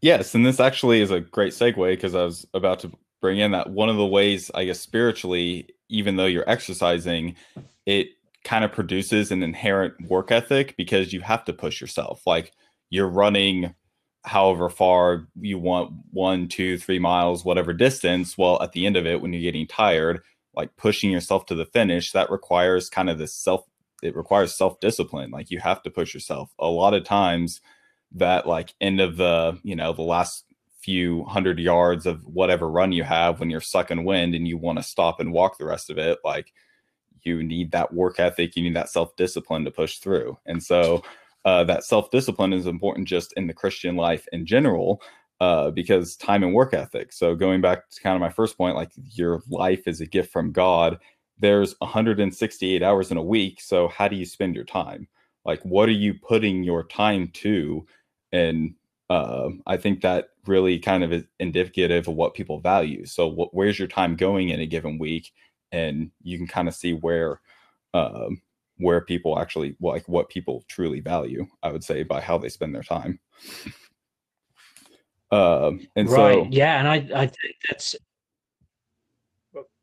Yes. 0.00 0.34
And 0.34 0.46
this 0.46 0.60
actually 0.60 1.02
is 1.02 1.10
a 1.10 1.20
great 1.20 1.52
segue 1.52 1.92
because 1.92 2.14
I 2.14 2.24
was 2.24 2.46
about 2.54 2.80
to 2.80 2.92
bring 3.20 3.38
in 3.38 3.50
that 3.50 3.68
one 3.68 3.90
of 3.90 3.96
the 3.96 4.06
ways, 4.06 4.50
I 4.54 4.64
guess, 4.64 4.80
spiritually, 4.80 5.68
even 5.90 6.16
though 6.16 6.26
you're 6.26 6.48
exercising, 6.48 7.36
it 7.84 8.08
kind 8.42 8.64
of 8.64 8.72
produces 8.72 9.30
an 9.30 9.42
inherent 9.42 10.08
work 10.08 10.32
ethic 10.32 10.74
because 10.78 11.12
you 11.12 11.20
have 11.20 11.44
to 11.44 11.52
push 11.52 11.82
yourself. 11.82 12.22
Like, 12.26 12.52
you're 12.90 13.08
running 13.08 13.74
however 14.24 14.68
far 14.68 15.26
you 15.40 15.58
want 15.58 15.90
one 16.10 16.46
two 16.46 16.76
three 16.76 16.98
miles 16.98 17.44
whatever 17.44 17.72
distance 17.72 18.36
well 18.36 18.62
at 18.62 18.72
the 18.72 18.84
end 18.84 18.96
of 18.96 19.06
it 19.06 19.22
when 19.22 19.32
you're 19.32 19.40
getting 19.40 19.66
tired 19.66 20.20
like 20.54 20.76
pushing 20.76 21.10
yourself 21.10 21.46
to 21.46 21.54
the 21.54 21.64
finish 21.64 22.12
that 22.12 22.30
requires 22.30 22.90
kind 22.90 23.08
of 23.08 23.16
this 23.16 23.34
self 23.34 23.64
it 24.02 24.16
requires 24.16 24.54
self 24.54 24.80
discipline 24.80 25.30
like 25.30 25.50
you 25.50 25.58
have 25.60 25.82
to 25.82 25.90
push 25.90 26.14
yourself. 26.14 26.52
A 26.58 26.66
lot 26.66 26.94
of 26.94 27.04
times 27.04 27.60
that 28.12 28.46
like 28.46 28.74
end 28.80 29.00
of 29.00 29.16
the 29.16 29.58
you 29.62 29.76
know 29.76 29.92
the 29.92 30.02
last 30.02 30.44
few 30.80 31.24
hundred 31.24 31.58
yards 31.58 32.06
of 32.06 32.24
whatever 32.24 32.68
run 32.68 32.90
you 32.90 33.04
have 33.04 33.38
when 33.38 33.50
you're 33.50 33.60
sucking 33.60 34.04
wind 34.04 34.34
and 34.34 34.48
you 34.48 34.56
want 34.56 34.78
to 34.78 34.82
stop 34.82 35.20
and 35.20 35.32
walk 35.32 35.58
the 35.58 35.66
rest 35.66 35.90
of 35.90 35.98
it 35.98 36.18
like 36.24 36.54
you 37.22 37.42
need 37.42 37.70
that 37.70 37.92
work 37.92 38.18
ethic 38.18 38.56
you 38.56 38.62
need 38.62 38.74
that 38.74 38.88
self 38.88 39.14
discipline 39.16 39.64
to 39.64 39.70
push 39.70 39.98
through. 39.98 40.38
And 40.46 40.62
so 40.62 41.02
uh, 41.44 41.64
that 41.64 41.84
self 41.84 42.10
discipline 42.10 42.52
is 42.52 42.66
important 42.66 43.08
just 43.08 43.32
in 43.36 43.46
the 43.46 43.54
Christian 43.54 43.96
life 43.96 44.26
in 44.32 44.46
general. 44.46 45.02
Uh, 45.40 45.70
because 45.70 46.16
time 46.16 46.42
and 46.42 46.52
work 46.52 46.74
ethic. 46.74 47.14
So 47.14 47.34
going 47.34 47.62
back 47.62 47.88
to 47.88 48.00
kind 48.02 48.14
of 48.14 48.20
my 48.20 48.28
first 48.28 48.58
point, 48.58 48.76
like 48.76 48.90
your 49.14 49.40
life 49.48 49.88
is 49.88 50.02
a 50.02 50.06
gift 50.06 50.30
from 50.30 50.52
God. 50.52 50.98
There's 51.38 51.74
168 51.78 52.82
hours 52.82 53.10
in 53.10 53.16
a 53.16 53.22
week. 53.22 53.58
So 53.62 53.88
how 53.88 54.06
do 54.06 54.16
you 54.16 54.26
spend 54.26 54.54
your 54.54 54.66
time? 54.66 55.08
Like 55.46 55.62
what 55.62 55.88
are 55.88 55.92
you 55.92 56.12
putting 56.12 56.62
your 56.62 56.84
time 56.84 57.30
to? 57.36 57.86
And 58.32 58.74
uh, 59.08 59.48
I 59.66 59.78
think 59.78 60.02
that 60.02 60.28
really 60.46 60.78
kind 60.78 61.02
of 61.02 61.10
is 61.10 61.24
indicative 61.38 62.06
of 62.06 62.14
what 62.14 62.34
people 62.34 62.60
value. 62.60 63.06
So 63.06 63.30
wh- 63.30 63.54
where's 63.54 63.78
your 63.78 63.88
time 63.88 64.16
going 64.16 64.50
in 64.50 64.60
a 64.60 64.66
given 64.66 64.98
week? 64.98 65.32
And 65.72 66.10
you 66.22 66.36
can 66.36 66.46
kind 66.46 66.68
of 66.68 66.74
see 66.74 66.92
where 66.92 67.40
um, 67.94 68.42
where 68.80 69.00
people 69.00 69.38
actually 69.38 69.76
like 69.80 70.08
what 70.08 70.28
people 70.28 70.64
truly 70.68 71.00
value 71.00 71.46
i 71.62 71.70
would 71.70 71.84
say 71.84 72.02
by 72.02 72.20
how 72.20 72.36
they 72.38 72.48
spend 72.48 72.74
their 72.74 72.82
time 72.82 73.18
um 75.30 75.86
and 75.96 76.08
right. 76.10 76.44
so 76.44 76.46
yeah 76.50 76.78
and 76.78 76.88
i 76.88 77.20
i 77.20 77.26
think 77.26 77.54
that's 77.68 77.96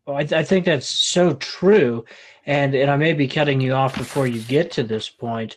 I, 0.07 0.19
I 0.31 0.43
think 0.43 0.65
that's 0.65 0.89
so 0.89 1.33
true 1.35 2.05
and 2.45 2.73
and 2.75 2.89
i 2.89 2.97
may 2.97 3.13
be 3.13 3.27
cutting 3.27 3.61
you 3.61 3.73
off 3.73 3.97
before 3.97 4.27
you 4.27 4.41
get 4.41 4.71
to 4.71 4.83
this 4.83 5.09
point 5.09 5.55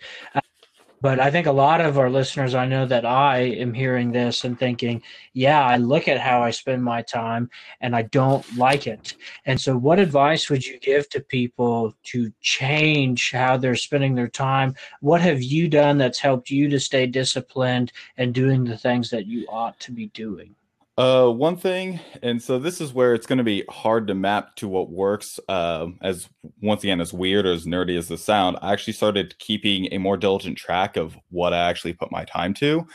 but 1.01 1.19
I 1.19 1.31
think 1.31 1.47
a 1.47 1.53
lot 1.53 1.81
of 1.81 1.99
our 1.99 2.11
listeners, 2.11 2.55
I 2.55 2.67
know 2.67 2.85
that 2.87 3.07
I 3.07 3.39
am 3.39 3.73
hearing 3.73 4.13
this 4.13 4.45
and 4.45 4.59
thinking, 4.59 5.03
yeah, 5.33 5.65
I 5.65 5.77
look 5.77 6.09
at 6.09 6.21
how 6.21 6.43
I 6.43 6.51
spend 6.51 6.85
my 6.85 7.03
time 7.03 7.49
and 7.81 7.97
I 7.97 8.03
don't 8.03 8.45
like 8.57 8.87
it. 8.87 9.15
And 9.47 9.61
so, 9.61 9.77
what 9.77 9.99
advice 9.99 10.51
would 10.51 10.67
you 10.67 10.79
give 10.79 11.09
to 11.11 11.21
people 11.21 11.95
to 12.05 12.31
change 12.41 13.33
how 13.33 13.57
they're 13.57 13.77
spending 13.77 14.15
their 14.15 14.29
time? 14.29 14.75
What 15.01 15.21
have 15.23 15.43
you 15.43 15.69
done 15.69 15.97
that's 15.99 16.21
helped 16.21 16.51
you 16.51 16.69
to 16.69 16.79
stay 16.79 17.07
disciplined 17.07 17.93
and 18.19 18.35
doing 18.35 18.65
the 18.65 18.79
things 18.79 19.11
that 19.11 19.27
you 19.27 19.47
ought 19.49 19.81
to 19.81 19.93
be 19.93 20.09
doing? 20.09 20.55
Uh, 21.01 21.31
one 21.31 21.57
thing, 21.57 21.99
and 22.23 22.43
so 22.43 22.59
this 22.59 22.79
is 22.79 22.93
where 22.93 23.15
it's 23.15 23.27
going 23.27 23.39
to 23.39 23.43
be 23.43 23.65
hard 23.71 24.07
to 24.07 24.15
map 24.15 24.55
to 24.55 24.69
what 24.69 24.91
works. 24.91 25.41
Uh, 25.49 25.87
as 26.03 26.29
once 26.61 26.85
again, 26.85 27.01
as 27.01 27.11
weird 27.11 27.47
or 27.47 27.53
as 27.53 27.65
nerdy 27.65 27.97
as 27.97 28.07
the 28.07 28.19
sound, 28.19 28.59
I 28.61 28.75
actually 28.75 28.93
started 28.93 29.35
keeping 29.39 29.89
a 29.93 29.99
more 29.99 30.19
diligent 30.19 30.59
track 30.59 30.99
of 30.99 31.17
what 31.31 31.55
I 31.55 31.71
actually 31.71 31.95
put 31.95 32.13
my 32.13 32.27
time 32.27 32.53
to. 32.55 32.87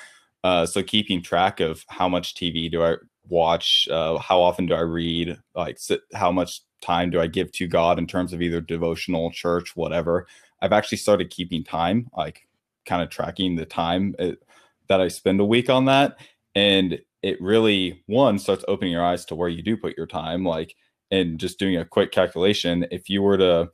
Uh, 0.44 0.68
so 0.68 0.84
keeping 0.84 1.20
track 1.20 1.60
of 1.62 1.84
how 1.88 2.08
much 2.08 2.36
TV 2.36 2.70
do 2.70 2.84
I 2.84 2.98
watch, 3.28 3.88
uh, 3.90 4.20
how 4.20 4.40
often 4.40 4.68
do 4.68 4.76
I 4.76 4.82
read, 4.82 5.40
like 5.56 5.80
how 6.14 6.32
much 6.32 6.62
time 6.82 7.10
do 7.10 7.20
I 7.20 7.26
give 7.26 7.52
to 7.54 7.66
God 7.66 7.98
in 7.98 8.06
terms 8.06 8.34
of 8.34 8.42
either 8.44 8.62
devotional, 8.62 9.32
church, 9.32 9.76
whatever. 9.76 10.28
I've 10.62 10.74
actually 10.74 11.00
started 11.00 11.32
keeping 11.32 11.64
time, 11.64 12.12
like 12.16 12.48
kind 12.86 13.02
of 13.02 13.10
tracking 13.10 13.56
the 13.56 13.66
time 13.66 14.14
it, 14.20 14.34
uh, 14.34 14.54
that 14.90 15.02
I 15.02 15.08
spend 15.08 15.40
a 15.40 15.46
week 15.46 15.72
on 15.72 15.86
that, 15.86 16.20
and 16.54 17.00
it 17.26 17.42
really 17.42 18.04
one 18.06 18.38
starts 18.38 18.64
opening 18.68 18.94
your 18.94 19.04
eyes 19.04 19.26
to 19.26 19.34
where 19.34 19.50
you 19.50 19.64
do 19.64 19.76
put 19.76 19.98
your 19.98 20.06
time 20.06 20.46
like 20.46 20.76
and 21.10 21.40
just 21.40 21.58
doing 21.58 21.76
a 21.76 21.84
quick 21.84 22.12
calculation 22.12 22.86
if 22.92 23.10
you 23.10 23.22
were 23.22 23.36
to 23.38 23.68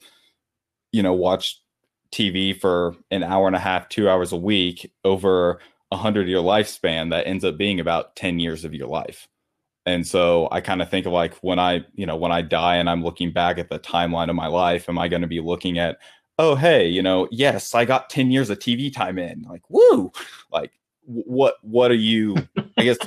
you 0.93 1.03
know 1.03 1.13
watch 1.13 1.59
tv 2.13 2.57
for 2.57 2.95
an 3.11 3.23
hour 3.23 3.47
and 3.47 3.55
a 3.55 3.59
half 3.59 3.89
two 3.89 4.09
hours 4.09 4.31
a 4.31 4.37
week 4.37 4.89
over 5.03 5.59
a 5.91 5.97
hundred 5.97 6.29
year 6.29 6.37
lifespan 6.37 7.09
that 7.09 7.27
ends 7.27 7.43
up 7.43 7.57
being 7.57 7.81
about 7.81 8.15
10 8.15 8.39
years 8.39 8.63
of 8.63 8.73
your 8.73 8.87
life. 8.87 9.27
And 9.85 10.07
so 10.07 10.47
i 10.51 10.61
kind 10.61 10.81
of 10.81 10.89
think 10.89 11.05
of 11.05 11.11
like 11.11 11.33
when 11.41 11.59
i 11.59 11.83
you 11.93 12.05
know 12.05 12.15
when 12.15 12.31
i 12.31 12.41
die 12.41 12.75
and 12.77 12.89
i'm 12.89 13.03
looking 13.03 13.33
back 13.33 13.57
at 13.57 13.69
the 13.69 13.79
timeline 13.79 14.29
of 14.29 14.35
my 14.35 14.47
life 14.47 14.87
am 14.87 14.99
i 14.99 15.07
going 15.07 15.23
to 15.23 15.27
be 15.27 15.41
looking 15.41 15.79
at 15.79 15.97
oh 16.37 16.53
hey 16.53 16.87
you 16.87 17.01
know 17.01 17.27
yes 17.31 17.73
i 17.73 17.83
got 17.83 18.09
10 18.09 18.29
years 18.29 18.51
of 18.51 18.59
tv 18.59 18.93
time 18.93 19.17
in 19.17 19.41
like 19.49 19.63
woo! 19.69 20.11
Like 20.51 20.71
what 21.05 21.55
what 21.63 21.89
are 21.89 21.95
you 21.95 22.35
i 22.77 22.83
guess 22.83 22.99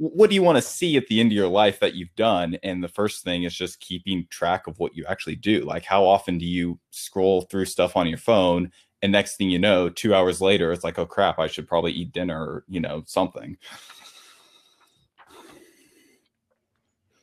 what 0.00 0.30
do 0.30 0.34
you 0.34 0.42
want 0.42 0.56
to 0.56 0.62
see 0.62 0.96
at 0.96 1.06
the 1.08 1.20
end 1.20 1.30
of 1.30 1.36
your 1.36 1.46
life 1.46 1.78
that 1.80 1.94
you've 1.94 2.14
done? 2.16 2.56
And 2.62 2.82
the 2.82 2.88
first 2.88 3.22
thing 3.22 3.42
is 3.42 3.54
just 3.54 3.80
keeping 3.80 4.26
track 4.30 4.66
of 4.66 4.78
what 4.78 4.96
you 4.96 5.04
actually 5.06 5.36
do. 5.36 5.60
Like 5.60 5.84
how 5.84 6.04
often 6.04 6.38
do 6.38 6.46
you 6.46 6.78
scroll 6.90 7.42
through 7.42 7.66
stuff 7.66 7.98
on 7.98 8.06
your 8.06 8.18
phone 8.18 8.72
and 9.02 9.12
next 9.12 9.36
thing 9.36 9.50
you 9.50 9.58
know 9.58 9.88
2 9.88 10.14
hours 10.14 10.40
later 10.40 10.72
it's 10.72 10.84
like 10.84 10.98
oh 10.98 11.06
crap 11.06 11.38
I 11.38 11.46
should 11.46 11.68
probably 11.68 11.92
eat 11.92 12.12
dinner 12.12 12.38
or 12.38 12.64
you 12.68 12.80
know 12.80 13.02
something 13.06 13.56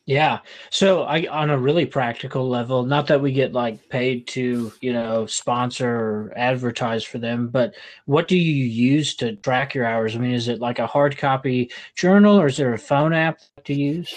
Yeah. 0.08 0.40
So 0.70 1.04
I 1.04 1.28
on 1.28 1.50
a 1.50 1.58
really 1.58 1.86
practical 1.86 2.48
level, 2.48 2.86
not 2.86 3.08
that 3.08 3.22
we 3.22 3.34
get 3.34 3.52
like 3.52 3.90
paid 3.90 4.26
to, 4.28 4.72
you 4.80 4.94
know, 4.94 5.26
sponsor 5.26 5.90
or 5.90 6.34
advertise 6.38 7.04
for 7.04 7.18
them, 7.18 7.50
but 7.50 7.76
what 8.06 8.30
do 8.30 8.38
you 8.38 8.66
use 8.66 9.16
to 9.18 9.36
track 9.36 9.76
your 9.76 9.86
hours? 9.86 10.16
I 10.16 10.20
mean, 10.20 10.32
is 10.32 10.48
it 10.48 10.62
like 10.62 10.80
a 10.80 10.88
hard 10.88 11.18
copy 11.18 11.70
journal 11.94 12.40
or 12.40 12.48
is 12.48 12.56
there 12.56 12.74
a 12.74 12.80
phone 12.80 13.12
app 13.12 13.40
to 13.66 13.74
use? 13.74 14.16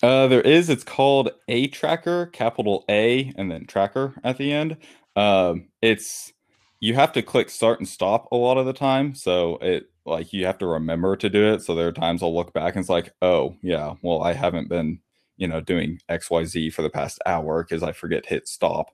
Uh, 0.00 0.28
there 0.28 0.42
is. 0.42 0.70
It's 0.70 0.84
called 0.84 1.30
A 1.48 1.66
Tracker, 1.66 2.26
capital 2.26 2.84
A, 2.88 3.32
and 3.36 3.50
then 3.50 3.66
tracker 3.66 4.14
at 4.22 4.38
the 4.38 4.52
end. 4.52 4.76
Um, 5.16 5.66
it's 5.82 6.32
you 6.78 6.94
have 6.94 7.12
to 7.14 7.22
click 7.22 7.50
start 7.50 7.80
and 7.80 7.88
stop 7.88 8.30
a 8.30 8.36
lot 8.36 8.58
of 8.58 8.66
the 8.66 8.72
time, 8.72 9.12
so 9.16 9.58
it 9.60 9.90
like 10.04 10.32
you 10.32 10.46
have 10.46 10.58
to 10.58 10.66
remember 10.66 11.16
to 11.16 11.28
do 11.28 11.52
it. 11.52 11.62
So 11.62 11.74
there 11.74 11.88
are 11.88 11.92
times 11.92 12.22
I'll 12.22 12.34
look 12.34 12.52
back 12.52 12.74
and 12.74 12.80
it's 12.80 12.88
like, 12.88 13.12
oh 13.22 13.56
yeah, 13.60 13.94
well 14.02 14.22
I 14.22 14.34
haven't 14.34 14.68
been 14.68 15.00
you 15.42 15.48
know 15.48 15.60
doing 15.60 15.98
xyz 16.10 16.72
for 16.72 16.82
the 16.82 16.90
past 16.90 17.20
hour 17.26 17.64
because 17.64 17.82
i 17.82 17.92
forget 17.92 18.26
hit 18.26 18.48
stop. 18.48 18.92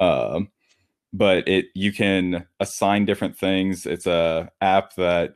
Um, 0.00 0.50
but 1.12 1.46
it 1.46 1.66
you 1.74 1.92
can 1.92 2.46
assign 2.60 3.04
different 3.04 3.36
things. 3.36 3.86
It's 3.86 4.06
a 4.06 4.50
app 4.60 4.94
that 4.96 5.34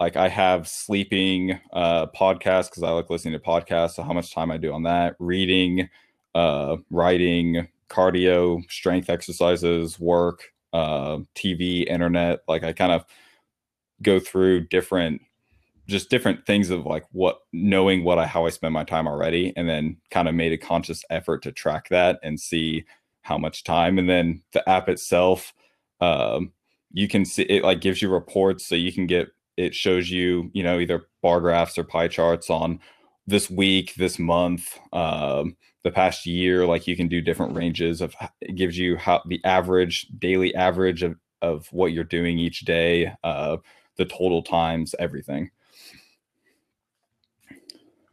like 0.00 0.16
i 0.16 0.28
have 0.28 0.68
sleeping 0.68 1.58
uh 1.72 2.06
podcasts 2.08 2.70
because 2.70 2.82
i 2.82 2.90
like 2.90 3.10
listening 3.10 3.34
to 3.34 3.40
podcasts 3.40 3.92
so 3.92 4.02
how 4.02 4.12
much 4.12 4.32
time 4.34 4.50
i 4.50 4.56
do 4.58 4.72
on 4.72 4.84
that? 4.84 5.16
Reading 5.18 5.88
uh 6.34 6.76
writing 6.90 7.68
cardio 7.90 8.62
strength 8.70 9.10
exercises 9.10 9.98
work 10.00 10.52
uh 10.72 11.18
tv 11.34 11.86
internet 11.88 12.40
like 12.48 12.64
i 12.64 12.72
kind 12.72 12.92
of 12.92 13.04
go 14.02 14.18
through 14.20 14.66
different 14.68 15.22
just 15.86 16.10
different 16.10 16.46
things 16.46 16.70
of 16.70 16.86
like 16.86 17.04
what 17.12 17.38
knowing 17.52 18.04
what 18.04 18.18
I 18.18 18.26
how 18.26 18.46
I 18.46 18.50
spend 18.50 18.74
my 18.74 18.84
time 18.84 19.06
already, 19.06 19.52
and 19.56 19.68
then 19.68 19.96
kind 20.10 20.28
of 20.28 20.34
made 20.34 20.52
a 20.52 20.58
conscious 20.58 21.04
effort 21.10 21.42
to 21.42 21.52
track 21.52 21.88
that 21.90 22.18
and 22.22 22.40
see 22.40 22.84
how 23.22 23.38
much 23.38 23.64
time. 23.64 23.98
And 23.98 24.08
then 24.08 24.42
the 24.52 24.68
app 24.68 24.88
itself, 24.88 25.52
um, 26.00 26.52
you 26.92 27.08
can 27.08 27.24
see 27.24 27.42
it 27.42 27.64
like 27.64 27.80
gives 27.80 28.02
you 28.02 28.08
reports, 28.10 28.66
so 28.66 28.74
you 28.74 28.92
can 28.92 29.06
get 29.06 29.28
it 29.56 29.74
shows 29.74 30.10
you 30.10 30.50
you 30.54 30.62
know 30.62 30.78
either 30.78 31.06
bar 31.22 31.40
graphs 31.40 31.78
or 31.78 31.84
pie 31.84 32.08
charts 32.08 32.50
on 32.50 32.80
this 33.26 33.50
week, 33.50 33.94
this 33.94 34.18
month, 34.18 34.78
um, 34.92 35.56
the 35.84 35.90
past 35.90 36.26
year. 36.26 36.66
Like 36.66 36.86
you 36.86 36.96
can 36.96 37.08
do 37.08 37.20
different 37.20 37.56
ranges 37.56 38.00
of 38.00 38.14
it 38.40 38.54
gives 38.56 38.78
you 38.78 38.96
how 38.96 39.22
the 39.26 39.40
average 39.44 40.06
daily 40.18 40.54
average 40.54 41.02
of 41.02 41.16
of 41.42 41.68
what 41.72 41.92
you're 41.92 42.04
doing 42.04 42.38
each 42.38 42.60
day, 42.60 43.12
uh, 43.24 43.58
the 43.96 44.04
total 44.04 44.42
times, 44.42 44.94
everything. 44.98 45.50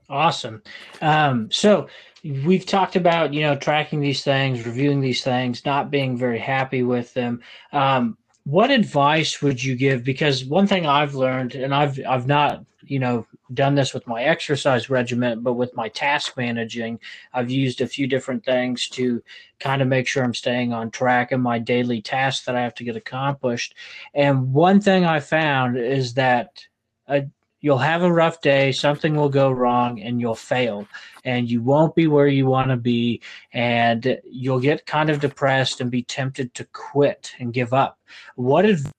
Awesome. 0.09 0.61
Um, 1.01 1.49
so 1.51 1.87
we've 2.23 2.65
talked 2.65 2.95
about 2.95 3.33
you 3.33 3.41
know 3.41 3.55
tracking 3.55 3.99
these 3.99 4.23
things, 4.23 4.65
reviewing 4.65 5.01
these 5.01 5.23
things, 5.23 5.65
not 5.65 5.91
being 5.91 6.17
very 6.17 6.39
happy 6.39 6.83
with 6.83 7.13
them. 7.13 7.41
Um, 7.71 8.17
what 8.45 8.71
advice 8.71 9.41
would 9.41 9.63
you 9.63 9.75
give? 9.75 10.03
Because 10.03 10.43
one 10.43 10.67
thing 10.67 10.85
I've 10.85 11.15
learned, 11.15 11.55
and 11.55 11.73
I've 11.73 11.99
I've 12.07 12.27
not 12.27 12.65
you 12.85 12.99
know 12.99 13.25
done 13.53 13.75
this 13.75 13.93
with 13.93 14.05
my 14.07 14.23
exercise 14.23 14.89
regimen, 14.89 15.41
but 15.41 15.53
with 15.53 15.75
my 15.75 15.87
task 15.89 16.35
managing, 16.35 16.99
I've 17.33 17.49
used 17.49 17.81
a 17.81 17.87
few 17.87 18.07
different 18.07 18.43
things 18.43 18.89
to 18.89 19.23
kind 19.59 19.81
of 19.81 19.87
make 19.87 20.07
sure 20.07 20.23
I'm 20.23 20.33
staying 20.33 20.73
on 20.73 20.91
track 20.91 21.31
in 21.31 21.39
my 21.39 21.59
daily 21.59 22.01
tasks 22.01 22.45
that 22.45 22.55
I 22.55 22.61
have 22.61 22.75
to 22.75 22.83
get 22.83 22.97
accomplished. 22.97 23.75
And 24.13 24.53
one 24.53 24.81
thing 24.81 25.05
I 25.05 25.19
found 25.19 25.77
is 25.77 26.13
that 26.15 26.65
a 27.07 27.25
you'll 27.63 27.77
have 27.79 28.03
a 28.03 28.11
rough 28.11 28.41
day, 28.41 28.71
something 28.73 29.15
will 29.15 29.29
go 29.29 29.49
wrong, 29.49 30.01
and 30.01 30.19
you'll 30.19 30.35
fail. 30.35 30.85
And 31.23 31.49
you 31.49 31.61
won't 31.61 31.95
be 31.95 32.07
where 32.07 32.27
you 32.27 32.45
want 32.45 32.69
to 32.69 32.77
be. 32.77 33.21
And 33.53 34.19
you'll 34.29 34.59
get 34.59 34.85
kind 34.85 35.09
of 35.09 35.21
depressed 35.21 35.79
and 35.81 35.89
be 35.89 36.03
tempted 36.03 36.53
to 36.55 36.65
quit 36.73 37.31
and 37.39 37.53
give 37.53 37.73
up. 37.73 37.97
What 38.35 38.65
advice 38.65 38.91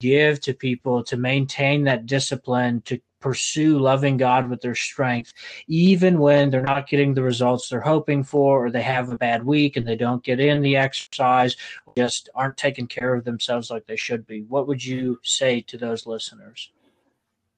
give 0.00 0.40
to 0.40 0.52
people 0.52 1.04
to 1.04 1.16
maintain 1.16 1.84
that 1.84 2.06
discipline 2.06 2.82
to 2.82 3.00
pursue 3.20 3.78
loving 3.78 4.16
God 4.16 4.50
with 4.50 4.60
their 4.60 4.74
strength, 4.74 5.32
even 5.68 6.18
when 6.18 6.50
they're 6.50 6.60
not 6.60 6.88
getting 6.88 7.14
the 7.14 7.22
results 7.22 7.68
they're 7.68 7.80
hoping 7.80 8.24
for, 8.24 8.66
or 8.66 8.70
they 8.72 8.82
have 8.82 9.12
a 9.12 9.16
bad 9.16 9.44
week 9.44 9.76
and 9.76 9.86
they 9.86 9.94
don't 9.94 10.24
get 10.24 10.40
in 10.40 10.60
the 10.60 10.76
exercise, 10.76 11.56
just 11.96 12.28
aren't 12.34 12.56
taking 12.56 12.88
care 12.88 13.14
of 13.14 13.22
themselves 13.22 13.70
like 13.70 13.86
they 13.86 13.94
should 13.94 14.26
be. 14.26 14.42
What 14.42 14.66
would 14.66 14.84
you 14.84 15.20
say 15.22 15.60
to 15.60 15.78
those 15.78 16.04
listeners? 16.04 16.72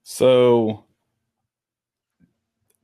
So 0.04 0.84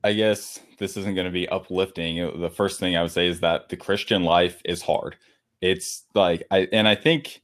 I 0.03 0.13
guess 0.13 0.59
this 0.79 0.97
isn't 0.97 1.15
going 1.15 1.25
to 1.25 1.31
be 1.31 1.47
uplifting. 1.49 2.41
The 2.41 2.49
first 2.49 2.79
thing 2.79 2.97
I 2.97 3.03
would 3.03 3.11
say 3.11 3.27
is 3.27 3.41
that 3.41 3.69
the 3.69 3.77
Christian 3.77 4.23
life 4.23 4.61
is 4.65 4.81
hard. 4.81 5.15
It's 5.61 6.05
like 6.15 6.43
I 6.51 6.67
and 6.73 6.87
I 6.87 6.95
think 6.95 7.41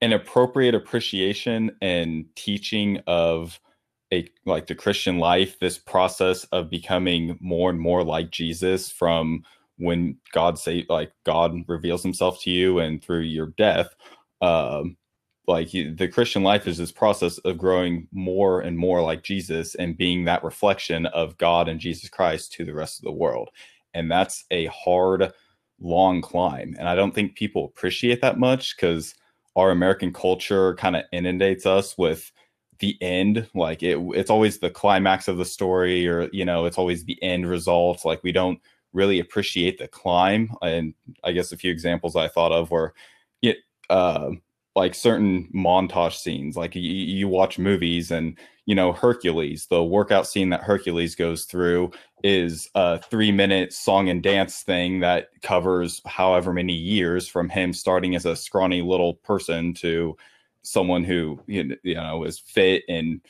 an 0.00 0.12
appropriate 0.12 0.74
appreciation 0.74 1.72
and 1.80 2.26
teaching 2.36 3.00
of 3.06 3.60
a 4.12 4.28
like 4.46 4.66
the 4.66 4.74
Christian 4.74 5.18
life, 5.18 5.58
this 5.60 5.78
process 5.78 6.44
of 6.46 6.70
becoming 6.70 7.38
more 7.40 7.70
and 7.70 7.80
more 7.80 8.04
like 8.04 8.30
Jesus 8.30 8.90
from 8.90 9.44
when 9.78 10.16
God 10.32 10.58
say 10.58 10.86
like 10.88 11.12
God 11.24 11.54
reveals 11.68 12.02
himself 12.02 12.40
to 12.42 12.50
you 12.50 12.80
and 12.80 13.02
through 13.02 13.20
your 13.20 13.48
death 13.58 13.94
um 14.42 14.96
like 15.48 15.70
the 15.72 16.08
Christian 16.08 16.42
life 16.42 16.68
is 16.68 16.78
this 16.78 16.92
process 16.92 17.38
of 17.38 17.58
growing 17.58 18.06
more 18.12 18.60
and 18.60 18.78
more 18.78 19.02
like 19.02 19.24
Jesus 19.24 19.74
and 19.74 19.96
being 19.96 20.24
that 20.24 20.44
reflection 20.44 21.06
of 21.06 21.36
God 21.38 21.68
and 21.68 21.80
Jesus 21.80 22.08
Christ 22.08 22.52
to 22.52 22.64
the 22.64 22.74
rest 22.74 23.00
of 23.00 23.04
the 23.04 23.12
world. 23.12 23.50
And 23.92 24.10
that's 24.10 24.44
a 24.50 24.66
hard, 24.66 25.32
long 25.80 26.22
climb. 26.22 26.76
And 26.78 26.88
I 26.88 26.94
don't 26.94 27.12
think 27.12 27.34
people 27.34 27.64
appreciate 27.64 28.20
that 28.20 28.38
much 28.38 28.76
because 28.76 29.14
our 29.56 29.70
American 29.70 30.12
culture 30.12 30.74
kind 30.76 30.94
of 30.94 31.04
inundates 31.12 31.66
us 31.66 31.98
with 31.98 32.30
the 32.78 32.96
end. 33.00 33.48
Like 33.52 33.82
it, 33.82 33.98
it's 34.14 34.30
always 34.30 34.58
the 34.58 34.70
climax 34.70 35.26
of 35.26 35.38
the 35.38 35.44
story, 35.44 36.06
or, 36.06 36.28
you 36.32 36.44
know, 36.44 36.66
it's 36.66 36.78
always 36.78 37.04
the 37.04 37.20
end 37.22 37.48
result. 37.48 38.04
Like 38.04 38.22
we 38.22 38.32
don't 38.32 38.60
really 38.92 39.18
appreciate 39.18 39.78
the 39.78 39.88
climb. 39.88 40.52
And 40.62 40.94
I 41.24 41.32
guess 41.32 41.50
a 41.50 41.56
few 41.56 41.72
examples 41.72 42.14
I 42.14 42.28
thought 42.28 42.52
of 42.52 42.70
were, 42.70 42.94
it, 43.42 43.58
uh, 43.90 44.30
like 44.74 44.94
certain 44.94 45.48
montage 45.54 46.14
scenes 46.16 46.56
like 46.56 46.74
you, 46.74 46.82
you 46.82 47.28
watch 47.28 47.58
movies 47.58 48.10
and 48.10 48.38
you 48.66 48.74
know 48.74 48.92
hercules 48.92 49.66
the 49.66 49.82
workout 49.82 50.26
scene 50.26 50.50
that 50.50 50.62
hercules 50.62 51.14
goes 51.14 51.44
through 51.44 51.90
is 52.24 52.70
a 52.74 52.98
three 52.98 53.32
minute 53.32 53.72
song 53.72 54.08
and 54.08 54.22
dance 54.22 54.62
thing 54.62 55.00
that 55.00 55.28
covers 55.42 56.00
however 56.06 56.52
many 56.52 56.74
years 56.74 57.28
from 57.28 57.48
him 57.48 57.72
starting 57.72 58.14
as 58.14 58.24
a 58.24 58.36
scrawny 58.36 58.80
little 58.82 59.14
person 59.14 59.74
to 59.74 60.16
someone 60.62 61.04
who 61.04 61.40
you 61.46 61.76
know 61.84 62.24
is 62.24 62.38
fit 62.38 62.84
and 62.88 63.20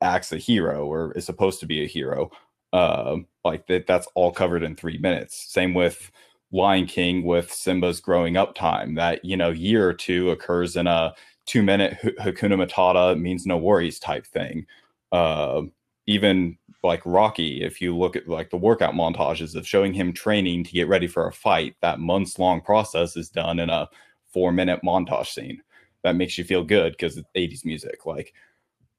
acts 0.00 0.32
a 0.32 0.38
hero 0.38 0.86
or 0.86 1.12
is 1.12 1.24
supposed 1.24 1.60
to 1.60 1.66
be 1.66 1.82
a 1.82 1.86
hero 1.88 2.30
Uh, 2.72 3.18
like 3.44 3.66
that, 3.68 3.86
that's 3.86 4.08
all 4.16 4.32
covered 4.32 4.62
in 4.64 4.74
three 4.74 4.98
minutes. 4.98 5.52
Same 5.52 5.74
with 5.74 6.10
Lion 6.54 6.86
King 6.86 7.24
with 7.24 7.52
Simba's 7.52 8.00
growing 8.00 8.36
up 8.36 8.54
time. 8.54 8.94
That 8.94 9.24
you 9.24 9.36
know 9.36 9.50
year 9.50 9.88
or 9.88 9.92
two 9.92 10.30
occurs 10.30 10.76
in 10.76 10.86
a 10.86 11.12
two 11.46 11.62
minute 11.62 11.98
Hakuna 12.20 12.64
Matata 12.64 13.20
means 13.20 13.44
no 13.44 13.58
worries 13.58 13.98
type 13.98 14.24
thing. 14.26 14.66
Uh, 15.12 15.62
even 16.06 16.56
like 16.82 17.02
Rocky, 17.04 17.62
if 17.62 17.80
you 17.80 17.96
look 17.96 18.14
at 18.14 18.28
like 18.28 18.50
the 18.50 18.56
workout 18.56 18.94
montages 18.94 19.56
of 19.56 19.66
showing 19.66 19.92
him 19.92 20.12
training 20.12 20.64
to 20.64 20.72
get 20.72 20.88
ready 20.88 21.06
for 21.06 21.26
a 21.26 21.32
fight, 21.32 21.74
that 21.82 21.98
months 21.98 22.38
long 22.38 22.60
process 22.60 23.16
is 23.16 23.28
done 23.28 23.58
in 23.58 23.68
a 23.68 23.88
four 24.32 24.52
minute 24.52 24.80
montage 24.84 25.28
scene. 25.28 25.60
That 26.04 26.16
makes 26.16 26.38
you 26.38 26.44
feel 26.44 26.62
good 26.62 26.92
because 26.92 27.16
it's 27.16 27.28
80s 27.34 27.64
music. 27.64 28.06
Like, 28.06 28.34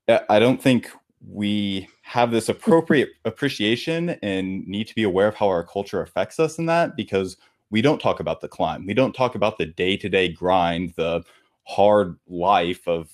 I 0.08 0.40
don't 0.40 0.62
think 0.62 0.92
we 1.28 1.88
have 2.04 2.32
this 2.32 2.50
appropriate 2.50 3.10
appreciation 3.26 4.12
and 4.22 4.66
need 4.68 4.88
to 4.88 4.96
be 4.96 5.04
aware 5.04 5.28
of 5.28 5.36
how 5.36 5.48
our 5.48 5.64
culture 5.64 6.02
affects 6.02 6.40
us 6.40 6.58
in 6.58 6.66
that 6.68 6.96
because 6.96 7.38
we 7.72 7.82
don't 7.82 8.02
talk 8.02 8.20
about 8.20 8.42
the 8.42 8.48
climb. 8.48 8.86
We 8.86 8.94
don't 8.94 9.14
talk 9.16 9.36
about 9.36 9.58
the 9.58 9.66
day 9.66 9.98
to 9.98 10.10
day 10.10 10.30
grind, 10.30 10.94
the 10.96 11.24
hard 11.64 12.18
life 12.28 12.88
of 12.88 13.12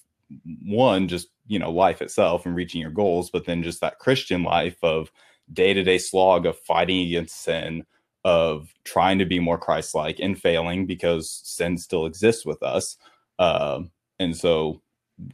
one, 0.63 1.07
just, 1.07 1.29
you 1.47 1.59
know, 1.59 1.71
life 1.71 2.01
itself 2.01 2.45
and 2.45 2.55
reaching 2.55 2.81
your 2.81 2.91
goals, 2.91 3.29
but 3.29 3.45
then 3.45 3.63
just 3.63 3.81
that 3.81 3.99
Christian 3.99 4.43
life 4.43 4.77
of 4.83 5.11
day 5.53 5.73
to 5.73 5.83
day 5.83 5.97
slog 5.97 6.45
of 6.45 6.57
fighting 6.59 7.07
against 7.07 7.41
sin, 7.41 7.85
of 8.23 8.73
trying 8.83 9.19
to 9.19 9.25
be 9.25 9.39
more 9.39 9.57
Christ 9.57 9.95
like 9.95 10.19
and 10.19 10.39
failing 10.39 10.85
because 10.85 11.41
sin 11.43 11.77
still 11.77 12.05
exists 12.05 12.45
with 12.45 12.61
us. 12.61 12.97
Uh, 13.39 13.81
and 14.19 14.35
so 14.35 14.80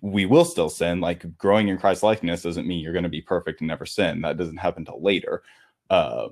we 0.01 0.25
will 0.25 0.45
still 0.45 0.69
sin. 0.69 0.99
Like 0.99 1.37
growing 1.37 1.67
in 1.67 1.77
Christ 1.77 2.03
likeness 2.03 2.41
doesn't 2.41 2.67
mean 2.67 2.79
you're 2.79 2.93
going 2.93 3.03
to 3.03 3.09
be 3.09 3.21
perfect 3.21 3.61
and 3.61 3.67
never 3.67 3.85
sin. 3.85 4.21
That 4.21 4.37
doesn't 4.37 4.57
happen 4.57 4.85
till 4.85 5.01
later. 5.01 5.43
Uh, 5.89 6.29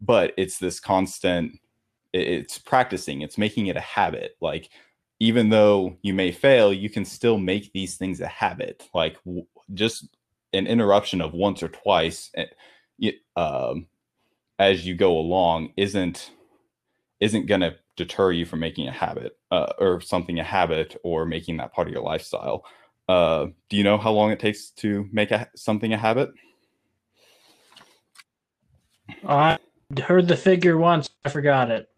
but 0.00 0.32
it's 0.36 0.58
this 0.58 0.80
constant, 0.80 1.58
it's 2.12 2.58
practicing, 2.58 3.22
it's 3.22 3.38
making 3.38 3.66
it 3.66 3.76
a 3.76 3.80
habit. 3.80 4.36
Like 4.40 4.70
even 5.20 5.48
though 5.48 5.96
you 6.02 6.14
may 6.14 6.32
fail, 6.32 6.72
you 6.72 6.90
can 6.90 7.04
still 7.04 7.38
make 7.38 7.72
these 7.72 7.96
things 7.96 8.20
a 8.20 8.26
habit. 8.26 8.88
Like 8.94 9.16
w- 9.24 9.46
just 9.72 10.16
an 10.52 10.66
interruption 10.66 11.20
of 11.20 11.32
once 11.32 11.62
or 11.62 11.68
twice 11.68 12.30
um, 13.36 13.86
as 14.58 14.86
you 14.86 14.94
go 14.94 15.18
along 15.18 15.72
isn't 15.76 16.30
isn't 17.20 17.46
going 17.46 17.60
to 17.60 17.74
deter 17.96 18.32
you 18.32 18.44
from 18.44 18.60
making 18.60 18.88
a 18.88 18.92
habit 18.92 19.38
uh, 19.50 19.72
or 19.78 20.00
something 20.00 20.40
a 20.40 20.44
habit 20.44 21.00
or 21.04 21.24
making 21.24 21.56
that 21.56 21.72
part 21.72 21.86
of 21.86 21.94
your 21.94 22.02
lifestyle. 22.02 22.64
Uh, 23.08 23.46
do 23.68 23.76
you 23.76 23.84
know 23.84 23.98
how 23.98 24.10
long 24.10 24.30
it 24.30 24.40
takes 24.40 24.70
to 24.70 25.08
make 25.12 25.30
a, 25.30 25.48
something 25.54 25.92
a 25.92 25.98
habit? 25.98 26.30
I 29.26 29.58
heard 30.02 30.28
the 30.28 30.36
figure 30.36 30.78
once. 30.78 31.10
I 31.24 31.28
forgot 31.28 31.70
it. 31.70 31.88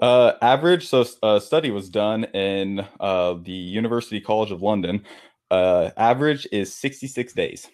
Uh, 0.00 0.32
average. 0.42 0.86
So 0.86 1.04
a 1.22 1.40
study 1.40 1.70
was 1.70 1.88
done 1.88 2.24
in 2.24 2.86
uh, 3.00 3.34
the 3.34 3.52
University 3.52 4.20
College 4.20 4.50
of 4.50 4.62
London. 4.62 5.04
Uh, 5.50 5.90
average 5.96 6.46
is 6.52 6.74
66 6.74 7.32
days. 7.32 7.68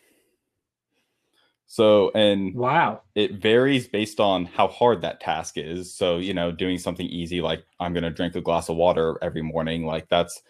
So, 1.66 2.11
and 2.16 2.52
wow, 2.56 3.02
it 3.14 3.35
varies 3.35 3.87
based 3.87 4.18
on 4.18 4.44
how 4.44 4.66
hard 4.66 5.02
that 5.02 5.20
task 5.20 5.56
is. 5.56 5.94
So, 5.94 6.18
you 6.18 6.35
know, 6.35 6.50
doing 6.50 6.78
something 6.78 7.06
easy 7.06 7.40
like 7.40 7.64
I'm 7.78 7.92
going 7.92 8.02
to 8.02 8.11
drink 8.11 8.35
a 8.35 8.40
glass 8.40 8.68
of 8.68 8.76
water 8.76 9.16
every 9.22 9.42
morning, 9.42 9.87
like 9.87 10.09
that's 10.09 10.42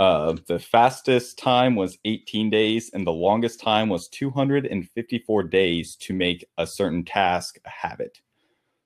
uh, 0.00 0.34
the 0.48 0.58
fastest 0.58 1.38
time 1.38 1.76
was 1.76 1.98
18 2.04 2.50
days, 2.50 2.90
and 2.92 3.06
the 3.06 3.12
longest 3.12 3.60
time 3.60 3.88
was 3.88 4.08
254 4.08 5.42
days 5.44 5.94
to 5.96 6.12
make 6.12 6.44
a 6.58 6.66
certain 6.66 7.04
task 7.04 7.58
a 7.64 7.70
habit. 7.70 8.20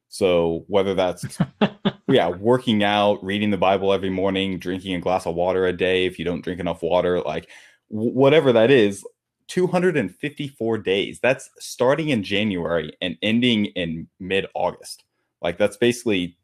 So 0.08 0.64
whether 0.68 0.94
that's 0.94 1.38
yeah, 2.08 2.28
working 2.28 2.82
out, 2.82 3.22
reading 3.24 3.50
the 3.50 3.56
Bible 3.56 3.92
every 3.92 4.10
morning, 4.10 4.58
drinking 4.58 4.94
a 4.94 5.00
glass 5.00 5.26
of 5.26 5.34
water 5.34 5.66
a 5.66 5.72
day 5.72 6.06
if 6.06 6.18
you 6.18 6.24
don't 6.24 6.42
drink 6.42 6.60
enough 6.60 6.82
water, 6.82 7.20
like 7.20 7.48
w- 7.90 8.12
whatever 8.12 8.52
that 8.52 8.70
is, 8.70 9.04
254 9.48 10.78
days. 10.78 11.20
That's 11.20 11.50
starting 11.58 12.10
in 12.10 12.22
January 12.22 12.92
and 13.00 13.16
ending 13.22 13.66
in 13.66 14.08
mid-August. 14.20 15.04
Like 15.40 15.56
that's 15.56 15.76
basically 15.76 16.36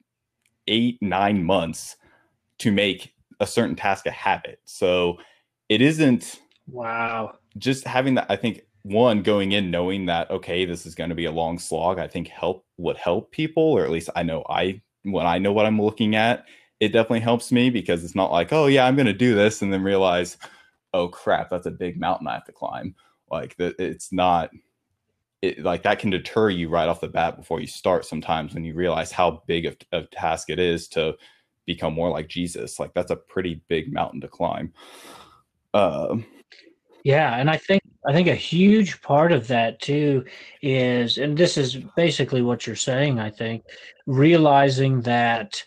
8 0.68 0.98
9 1.02 1.44
months 1.44 1.96
to 2.58 2.72
make 2.72 3.14
a 3.40 3.46
certain 3.46 3.76
task 3.76 4.06
a 4.06 4.10
habit. 4.10 4.60
So 4.64 5.18
it 5.68 5.80
isn't 5.80 6.40
wow. 6.68 7.36
Just 7.56 7.86
having 7.86 8.14
that, 8.14 8.26
I 8.28 8.36
think 8.36 8.62
one 8.82 9.22
going 9.22 9.52
in 9.52 9.70
knowing 9.70 10.06
that 10.06 10.30
okay, 10.30 10.64
this 10.64 10.86
is 10.86 10.94
going 10.94 11.10
to 11.10 11.16
be 11.16 11.24
a 11.24 11.32
long 11.32 11.58
slog. 11.58 11.98
I 11.98 12.08
think 12.08 12.28
help 12.28 12.64
would 12.76 12.96
help 12.96 13.30
people, 13.32 13.62
or 13.62 13.84
at 13.84 13.90
least 13.90 14.10
I 14.14 14.22
know 14.22 14.44
I 14.48 14.82
when 15.02 15.26
I 15.26 15.38
know 15.38 15.52
what 15.52 15.66
I'm 15.66 15.80
looking 15.80 16.14
at, 16.14 16.44
it 16.80 16.88
definitely 16.88 17.20
helps 17.20 17.52
me 17.52 17.70
because 17.70 18.04
it's 18.04 18.14
not 18.14 18.32
like 18.32 18.52
oh 18.52 18.66
yeah, 18.66 18.86
I'm 18.86 18.96
going 18.96 19.06
to 19.06 19.12
do 19.12 19.34
this 19.34 19.62
and 19.62 19.72
then 19.72 19.82
realize 19.82 20.36
oh 20.92 21.08
crap, 21.08 21.50
that's 21.50 21.66
a 21.66 21.70
big 21.70 21.98
mountain 21.98 22.28
I 22.28 22.34
have 22.34 22.44
to 22.44 22.52
climb. 22.52 22.94
Like 23.30 23.56
that, 23.56 23.74
it's 23.78 24.12
not. 24.12 24.50
It, 25.42 25.62
like 25.62 25.82
that 25.82 25.98
can 25.98 26.08
deter 26.08 26.48
you 26.48 26.70
right 26.70 26.88
off 26.88 27.02
the 27.02 27.08
bat 27.08 27.36
before 27.36 27.60
you 27.60 27.66
start 27.66 28.06
sometimes 28.06 28.54
when 28.54 28.64
you 28.64 28.72
realize 28.72 29.12
how 29.12 29.42
big 29.46 29.66
of 29.66 29.76
a 29.92 30.02
task 30.06 30.48
it 30.48 30.58
is 30.58 30.88
to 30.88 31.16
become 31.66 31.94
more 31.94 32.10
like 32.10 32.28
Jesus. 32.28 32.78
Like 32.78 32.94
that's 32.94 33.10
a 33.10 33.16
pretty 33.16 33.62
big 33.68 33.92
mountain 33.92 34.20
to 34.20 34.28
climb. 34.28 34.72
Uh, 35.72 36.16
yeah, 37.04 37.36
and 37.36 37.50
I 37.50 37.58
think 37.58 37.82
I 38.06 38.12
think 38.12 38.28
a 38.28 38.34
huge 38.34 39.00
part 39.02 39.32
of 39.32 39.46
that 39.48 39.80
too 39.80 40.24
is, 40.62 41.18
and 41.18 41.36
this 41.36 41.56
is 41.56 41.76
basically 41.96 42.42
what 42.42 42.66
you're 42.66 42.76
saying. 42.76 43.18
I 43.18 43.30
think 43.30 43.64
realizing 44.06 45.00
that 45.02 45.62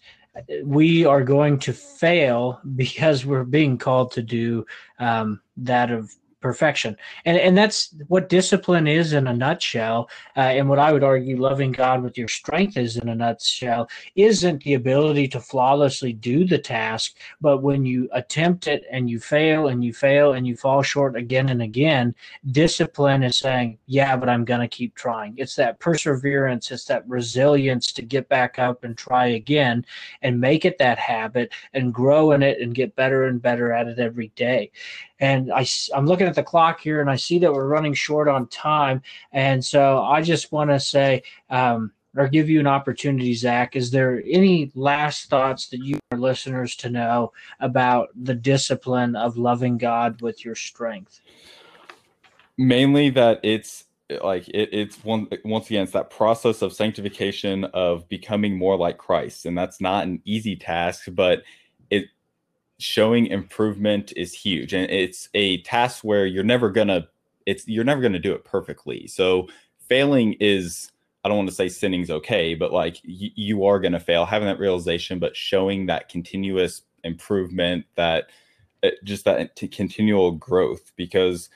we 0.63 1.05
are 1.05 1.23
going 1.23 1.59
to 1.59 1.73
fail 1.73 2.59
because 2.75 3.25
we're 3.25 3.43
being 3.43 3.77
called 3.77 4.11
to 4.13 4.21
do 4.21 4.65
um, 4.99 5.41
that 5.57 5.91
of 5.91 6.13
perfection. 6.47 6.95
And 7.25 7.37
and 7.37 7.57
that's 7.57 7.93
what 8.07 8.29
discipline 8.29 8.87
is 8.87 9.13
in 9.13 9.27
a 9.27 9.33
nutshell 9.33 10.09
uh, 10.35 10.41
and 10.57 10.69
what 10.69 10.79
i 10.79 10.91
would 10.91 11.03
argue 11.03 11.37
loving 11.37 11.71
god 11.71 12.03
with 12.03 12.17
your 12.17 12.27
strength 12.27 12.77
is 12.77 12.97
in 12.97 13.09
a 13.09 13.15
nutshell 13.15 13.89
isn't 14.15 14.63
the 14.63 14.75
ability 14.75 15.27
to 15.29 15.39
flawlessly 15.39 16.13
do 16.13 16.45
the 16.45 16.57
task 16.57 17.15
but 17.41 17.61
when 17.61 17.85
you 17.85 18.09
attempt 18.13 18.67
it 18.67 18.85
and 18.91 19.09
you 19.09 19.19
fail 19.19 19.67
and 19.67 19.83
you 19.83 19.93
fail 19.93 20.33
and 20.33 20.47
you 20.47 20.55
fall 20.55 20.81
short 20.81 21.15
again 21.15 21.49
and 21.49 21.61
again 21.61 22.13
discipline 22.51 23.23
is 23.23 23.37
saying 23.37 23.77
yeah 23.87 24.15
but 24.15 24.29
i'm 24.29 24.45
going 24.45 24.61
to 24.61 24.67
keep 24.67 24.95
trying. 24.95 25.33
It's 25.37 25.55
that 25.55 25.79
perseverance 25.79 26.71
it's 26.71 26.85
that 26.85 27.07
resilience 27.07 27.91
to 27.93 28.01
get 28.01 28.29
back 28.29 28.59
up 28.59 28.83
and 28.83 28.97
try 28.97 29.27
again 29.27 29.85
and 30.21 30.39
make 30.39 30.65
it 30.65 30.77
that 30.77 30.97
habit 30.97 31.51
and 31.73 31.93
grow 31.93 32.31
in 32.31 32.41
it 32.43 32.61
and 32.61 32.73
get 32.73 32.95
better 32.95 33.25
and 33.25 33.41
better 33.41 33.71
at 33.73 33.87
it 33.87 33.99
every 33.99 34.29
day 34.35 34.71
and 35.19 35.51
I, 35.51 35.65
I'm 35.93 36.05
looking 36.05 36.27
at 36.27 36.35
the 36.35 36.43
clock 36.43 36.79
here 36.79 37.01
and 37.01 37.09
I 37.09 37.15
see 37.15 37.39
that 37.39 37.51
we're 37.51 37.67
running 37.67 37.93
short 37.93 38.27
on 38.27 38.47
time. 38.47 39.01
And 39.31 39.63
so 39.63 40.01
I 40.01 40.21
just 40.21 40.51
want 40.51 40.69
to 40.69 40.79
say, 40.79 41.23
um, 41.49 41.91
or 42.15 42.27
give 42.27 42.49
you 42.49 42.59
an 42.59 42.67
opportunity, 42.67 43.33
Zach. 43.33 43.75
Is 43.75 43.91
there 43.91 44.23
any 44.27 44.71
last 44.73 45.29
thoughts 45.29 45.67
that 45.69 45.83
you 45.83 45.99
want 46.11 46.21
listeners 46.21 46.75
to 46.77 46.89
know 46.89 47.31
about 47.59 48.09
the 48.15 48.33
discipline 48.33 49.15
of 49.15 49.37
loving 49.37 49.77
God 49.77 50.21
with 50.21 50.43
your 50.43 50.55
strength? 50.55 51.21
Mainly 52.57 53.11
that 53.11 53.39
it's 53.43 53.85
like 54.23 54.47
it, 54.47 54.69
it's 54.71 55.03
one 55.03 55.27
once 55.43 55.67
again 55.67 55.83
it's 55.83 55.91
that 55.91 56.09
process 56.09 56.61
of 56.61 56.73
sanctification 56.73 57.65
of 57.65 58.07
becoming 58.09 58.57
more 58.57 58.77
like 58.77 58.97
Christ, 58.97 59.45
and 59.45 59.55
that's 59.55 59.79
not 59.79 60.05
an 60.05 60.21
easy 60.25 60.55
task, 60.55 61.09
but 61.11 61.43
showing 62.79 63.27
improvement 63.27 64.13
is 64.15 64.33
huge 64.33 64.73
and 64.73 64.89
it's 64.91 65.29
a 65.33 65.61
task 65.63 66.03
where 66.03 66.25
you're 66.25 66.43
never 66.43 66.69
gonna 66.69 67.07
it's 67.45 67.67
you're 67.67 67.83
never 67.83 68.01
gonna 68.01 68.19
do 68.19 68.33
it 68.33 68.43
perfectly. 68.43 69.07
So 69.07 69.47
failing 69.87 70.33
is 70.39 70.91
i 71.23 71.29
don't 71.29 71.37
want 71.37 71.49
to 71.49 71.55
say 71.55 71.69
sinning's 71.69 72.09
okay 72.11 72.53
but 72.53 72.73
like 72.73 72.97
y- 73.07 73.31
you 73.35 73.65
are 73.65 73.79
gonna 73.79 73.99
fail. 73.99 74.25
Having 74.25 74.47
that 74.49 74.59
realization 74.59 75.19
but 75.19 75.35
showing 75.35 75.85
that 75.87 76.09
continuous 76.09 76.83
improvement 77.03 77.85
that 77.95 78.25
uh, 78.83 78.89
just 79.03 79.25
that 79.25 79.55
t- 79.55 79.67
continual 79.67 80.31
growth 80.31 80.91
because 80.95 81.49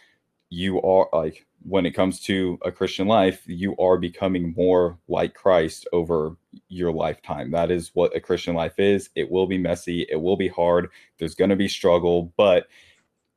you 0.50 0.82
are 0.82 1.08
like 1.14 1.46
when 1.64 1.86
it 1.86 1.92
comes 1.92 2.20
to 2.22 2.58
a 2.64 2.72
Christian 2.72 3.08
life, 3.08 3.44
you 3.46 3.76
are 3.78 3.98
becoming 3.98 4.54
more 4.56 4.98
like 5.08 5.34
Christ 5.34 5.88
over 5.94 6.36
your 6.68 6.92
lifetime. 6.92 7.52
That 7.52 7.72
is 7.72 7.92
what 7.94 8.16
a 8.16 8.20
Christian 8.20 8.56
life 8.56 8.80
is. 8.80 9.10
It 9.16 9.30
will 9.30 9.48
be 9.48 9.58
messy, 9.58 10.06
it 10.10 10.18
will 10.18 10.38
be 10.38 10.48
hard, 10.48 10.90
there's 11.20 11.36
going 11.36 11.50
to 11.50 11.56
be 11.56 11.68
struggle, 11.68 12.34
but 12.38 12.68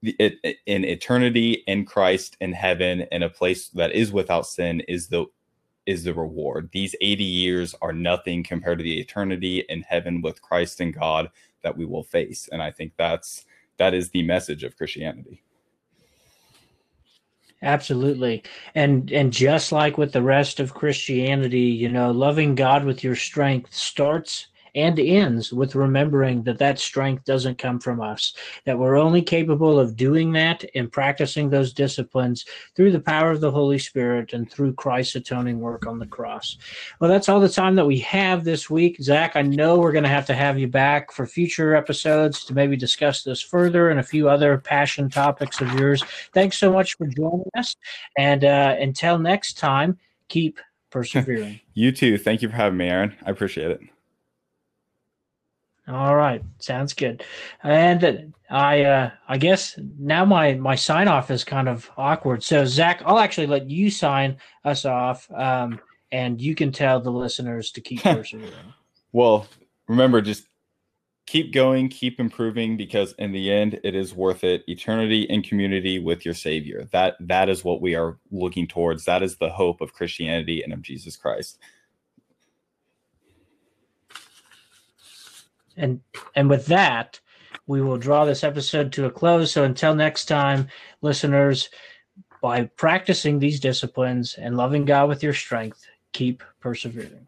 it, 0.03 0.59
in 0.67 0.85
eternity 0.85 1.65
in 1.67 1.85
Christ 1.87 2.37
in 2.41 2.53
heaven 2.53 3.07
in 3.11 3.23
a 3.23 3.31
place 3.31 3.69
that 3.69 3.93
is 3.93 4.13
without 4.13 4.47
sin 4.47 4.81
is 4.89 5.09
the 5.09 5.27
is 5.87 6.05
the 6.05 6.15
reward. 6.15 6.71
These 6.73 6.95
80 7.01 7.25
years 7.25 7.75
are 7.83 7.93
nothing 7.93 8.43
compared 8.43 8.79
to 8.79 8.85
the 8.85 8.99
eternity 8.99 9.65
in 9.69 9.83
heaven 9.83 10.23
with 10.23 10.41
Christ 10.41 10.81
and 10.81 10.95
God 10.95 11.31
that 11.63 11.77
we 11.77 11.85
will 11.85 12.03
face. 12.03 12.49
And 12.51 12.63
I 12.63 12.71
think 12.71 12.93
that's 12.97 13.45
that 13.77 13.95
is 13.95 14.11
the 14.11 14.23
message 14.23 14.65
of 14.65 14.77
Christianity. 14.77 15.44
Absolutely. 17.65 18.45
And 18.77 19.11
and 19.11 19.33
just 19.33 19.73
like 19.73 19.99
with 19.99 20.13
the 20.13 20.23
rest 20.23 20.61
of 20.61 20.75
Christianity, 20.75 21.61
you 21.61 21.89
know, 21.89 22.11
loving 22.13 22.55
God 22.55 22.85
with 22.85 23.03
your 23.03 23.17
strength 23.17 23.75
starts 23.75 24.49
and 24.75 24.99
ends 24.99 25.53
with 25.53 25.75
remembering 25.75 26.43
that 26.43 26.59
that 26.59 26.79
strength 26.79 27.25
doesn't 27.25 27.59
come 27.59 27.79
from 27.79 28.01
us, 28.01 28.35
that 28.65 28.79
we're 28.79 28.97
only 28.97 29.23
capable 29.23 29.79
of 29.79 29.97
doing 29.97 30.33
that 30.33 30.65
and 30.75 30.91
practicing 30.91 31.49
those 31.49 31.73
disciplines 31.73 32.45
through 32.75 32.93
the 32.93 33.01
power 33.01 33.31
of 33.31 33.41
the 33.41 33.51
Holy 33.51 33.79
Spirit 33.79 34.33
and 34.33 34.51
through 34.51 34.73
Christ's 34.75 35.17
atoning 35.17 35.61
work 35.61 35.87
on 35.87 35.99
the 35.99 36.07
cross. 36.07 36.59
Well, 37.01 37.11
that's 37.11 37.29
all 37.29 37.41
the 37.41 37.49
time 37.49 37.75
that 37.77 37.87
we 37.87 37.99
have 38.01 38.45
this 38.45 38.69
week. 38.69 38.97
Zach, 39.01 39.37
I 39.37 39.43
know 39.43 39.79
we're 39.79 39.93
going 39.93 40.05
to 40.05 40.11
have 40.11 40.27
to 40.27 40.35
have 40.35 40.59
you 40.59 40.69
back 40.69 41.13
for 41.13 41.27
future 41.27 41.75
episodes 41.75 42.45
to 42.45 42.55
maybe 42.55 42.77
discuss 42.77 43.23
this 43.23 43.41
further 43.41 43.91
and 43.91 44.01
a 44.01 44.05
few 44.05 44.29
other 44.29 44.59
passion 44.59 45.09
topics 45.09 45.61
of 45.61 45.73
yours. 45.75 46.03
Thanks 46.33 46.59
so 46.59 46.73
much 46.73 46.97
for 46.97 47.07
joining 47.07 47.51
us. 47.57 47.77
And 48.19 48.45
uh, 48.45 48.77
until 48.79 49.19
next 49.19 49.59
time, 49.59 49.99
keep 50.29 50.59
persevering. 50.91 51.61
you 51.75 51.93
too. 51.93 52.19
Thank 52.19 52.43
you 52.43 52.49
for 52.49 52.57
having 52.57 52.79
me, 52.79 52.89
Aaron. 52.89 53.15
I 53.25 53.31
appreciate 53.31 53.71
it. 53.71 53.81
All 55.87 56.17
right, 56.17 56.43
sounds 56.61 56.95
good. 56.95 57.25
And 57.63 58.33
I, 58.49 58.85
uh, 58.85 59.11
I 59.29 59.37
guess 59.37 59.79
now 59.99 60.25
my 60.25 60.55
my 60.55 60.77
sign 60.77 61.09
off 61.09 61.31
is 61.31 61.45
kind 61.45 61.69
of 61.69 61.91
awkward. 61.99 62.43
So 62.43 62.65
Zach, 62.65 63.03
I'll 63.05 63.19
actually 63.19 63.47
let 63.47 63.69
you 63.69 63.91
sign 63.91 64.39
us 64.65 64.87
off, 64.87 65.31
um, 65.33 65.79
and 66.11 66.41
you 66.41 66.55
can 66.55 66.73
tell 66.73 67.01
the 67.01 67.11
listeners 67.11 67.71
to 67.73 67.83
keep 67.83 68.01
persevering. 68.03 68.53
well, 69.13 69.47
remember, 69.87 70.23
just 70.23 70.47
keep 71.27 71.53
going, 71.53 71.91
keep 71.91 72.19
improving, 72.19 72.79
because 72.79 73.13
in 73.19 73.33
the 73.33 73.53
end, 73.53 73.79
it 73.85 73.95
is 73.95 74.15
worth 74.15 74.43
it. 74.43 74.65
Eternity 74.67 75.25
in 75.25 75.43
community 75.43 75.99
with 75.99 76.25
your 76.25 76.35
Savior. 76.35 76.89
That 76.93 77.17
that 77.21 77.51
is 77.51 77.63
what 77.63 77.83
we 77.83 77.95
are 77.95 78.17
looking 78.31 78.67
towards. 78.67 79.05
That 79.05 79.23
is 79.23 79.37
the 79.37 79.51
hope 79.51 79.83
of 79.83 79.93
Christianity 79.93 80.63
and 80.63 80.73
of 80.73 80.81
Jesus 80.81 81.15
Christ. 81.15 81.59
And 85.77 86.01
and 86.35 86.49
with 86.49 86.67
that 86.67 87.21
we 87.67 87.81
will 87.81 87.97
draw 87.97 88.25
this 88.25 88.45
episode 88.45 88.93
to 88.93 89.07
a 89.07 89.11
close. 89.11 89.53
So 89.53 89.65
until 89.65 89.95
next 89.95 90.27
time 90.27 90.69
listeners 91.01 91.71
by 92.43 92.65
practicing 92.77 93.39
these 93.39 93.59
disciplines 93.61 94.35
and 94.35 94.57
loving 94.57 94.85
god 94.85 95.09
with 95.09 95.23
your 95.23 95.33
strength 95.33 95.87
keep 96.13 96.43
persevering 96.61 97.27